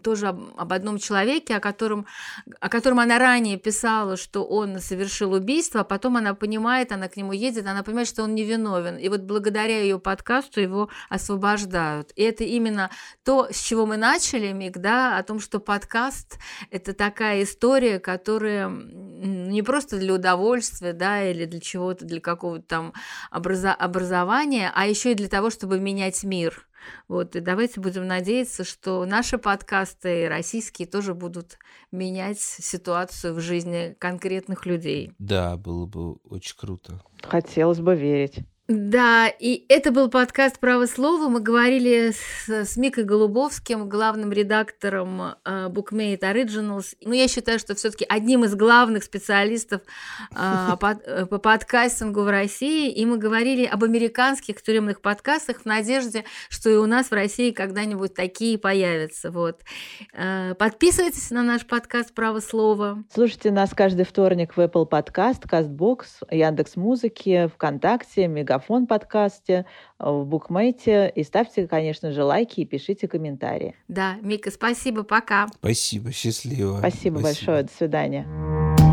тоже 0.02 0.28
об, 0.28 0.40
об 0.56 0.72
одном 0.72 0.98
человеке, 0.98 1.56
о 1.56 1.60
котором, 1.60 2.06
о 2.60 2.68
котором 2.68 3.00
она 3.00 3.18
ранее 3.18 3.58
писала, 3.58 4.16
что 4.16 4.44
он 4.44 4.80
совершил 4.80 5.32
убийство, 5.32 5.80
а 5.80 5.84
потом 5.84 6.16
она 6.16 6.34
понимает, 6.34 6.92
она 6.92 7.08
к 7.08 7.16
нему 7.16 7.32
едет, 7.32 7.66
она 7.66 7.82
понимает, 7.82 8.08
что 8.08 8.22
он 8.22 8.34
невиновен. 8.34 8.96
И 8.96 9.08
вот 9.08 9.22
благодаря 9.22 9.80
ее 9.80 9.98
подкасту 9.98 10.60
его 10.60 10.88
освобождают. 11.08 12.12
И 12.16 12.22
это 12.22 12.44
именно 12.44 12.90
то, 13.24 13.48
с 13.50 13.60
чего 13.60 13.86
мы 13.86 13.96
начали, 13.96 14.52
Миг, 14.52 14.78
да, 14.78 15.18
о 15.18 15.22
том, 15.22 15.40
что 15.40 15.60
подкаст– 15.60 16.38
это 16.70 16.92
такая 16.92 17.42
история, 17.42 17.98
которая 17.98 18.68
не 18.68 19.62
просто 19.62 19.98
для 19.98 20.14
удовольствия, 20.14 20.92
да, 20.92 21.24
или 21.24 21.44
для 21.44 21.60
чего-то, 21.60 22.04
для 22.04 22.20
какого-то 22.20 22.64
там 22.66 22.92
образа- 23.30 23.74
образования, 23.74 24.70
а 24.74 24.86
еще 24.86 25.12
и 25.12 25.14
для 25.14 25.28
того, 25.28 25.50
чтобы 25.50 25.78
менять 25.78 26.24
мир. 26.24 26.66
Вот, 27.08 27.36
и 27.36 27.40
давайте 27.40 27.80
будем 27.80 28.06
надеяться, 28.06 28.64
что 28.64 29.04
наши 29.04 29.38
подкасты 29.38 30.28
российские 30.28 30.88
тоже 30.88 31.14
будут 31.14 31.58
менять 31.92 32.40
ситуацию 32.40 33.34
в 33.34 33.40
жизни 33.40 33.96
конкретных 33.98 34.66
людей. 34.66 35.12
Да, 35.18 35.56
было 35.56 35.86
бы 35.86 36.14
очень 36.28 36.56
круто. 36.56 37.00
Хотелось 37.22 37.80
бы 37.80 37.94
верить. 37.94 38.44
Да, 38.66 39.28
и 39.28 39.66
это 39.68 39.92
был 39.92 40.08
подкаст 40.08 40.58
«Право 40.58 40.86
слова». 40.86 41.28
Мы 41.28 41.40
говорили 41.40 42.12
с, 42.12 42.48
с 42.48 42.78
Микой 42.78 43.04
Голубовским, 43.04 43.90
главным 43.90 44.32
редактором 44.32 45.20
э, 45.20 45.68
Bookmate 45.68 46.20
Originals. 46.20 46.96
Ну, 47.02 47.12
я 47.12 47.28
считаю, 47.28 47.58
что 47.58 47.74
все 47.74 47.90
таки 47.90 48.06
одним 48.08 48.42
из 48.44 48.54
главных 48.54 49.04
специалистов 49.04 49.82
э, 50.30 50.76
по, 50.80 50.98
э, 51.04 51.26
по 51.26 51.38
подкастингу 51.38 52.22
в 52.22 52.30
России. 52.30 52.90
И 52.90 53.04
мы 53.04 53.18
говорили 53.18 53.66
об 53.66 53.84
американских 53.84 54.62
тюремных 54.62 55.02
подкастах 55.02 55.60
в 55.60 55.66
надежде, 55.66 56.24
что 56.48 56.70
и 56.70 56.76
у 56.76 56.86
нас 56.86 57.10
в 57.10 57.12
России 57.12 57.50
когда-нибудь 57.50 58.14
такие 58.14 58.56
появятся. 58.56 59.30
Вот. 59.30 59.60
Э, 60.14 60.54
подписывайтесь 60.54 61.30
на 61.30 61.42
наш 61.42 61.66
подкаст 61.66 62.14
«Право 62.14 62.40
слова». 62.40 63.04
Слушайте 63.12 63.50
нас 63.50 63.74
каждый 63.74 64.06
вторник 64.06 64.56
в 64.56 64.60
Apple 64.60 64.88
Podcast, 64.88 65.42
CastBox, 65.46 66.04
Яндекс.Музыки, 66.30 67.50
ВКонтакте, 67.54 68.26
Мега 68.26 68.53
Мегафон 68.54 68.86
подкасте, 68.86 69.66
э, 69.98 70.10
в 70.10 70.24
Букмейте. 70.24 71.12
И 71.14 71.22
ставьте, 71.24 71.66
конечно 71.66 72.12
же, 72.12 72.22
лайки 72.22 72.60
и 72.60 72.64
пишите 72.64 73.08
комментарии. 73.08 73.74
Да, 73.88 74.16
Мика, 74.22 74.50
спасибо, 74.50 75.02
пока. 75.02 75.48
Спасибо, 75.48 76.12
счастливо. 76.12 76.78
Спасибо, 76.78 77.18
спасибо. 77.18 77.22
большое, 77.22 77.62
до 77.64 77.72
свидания. 77.72 78.83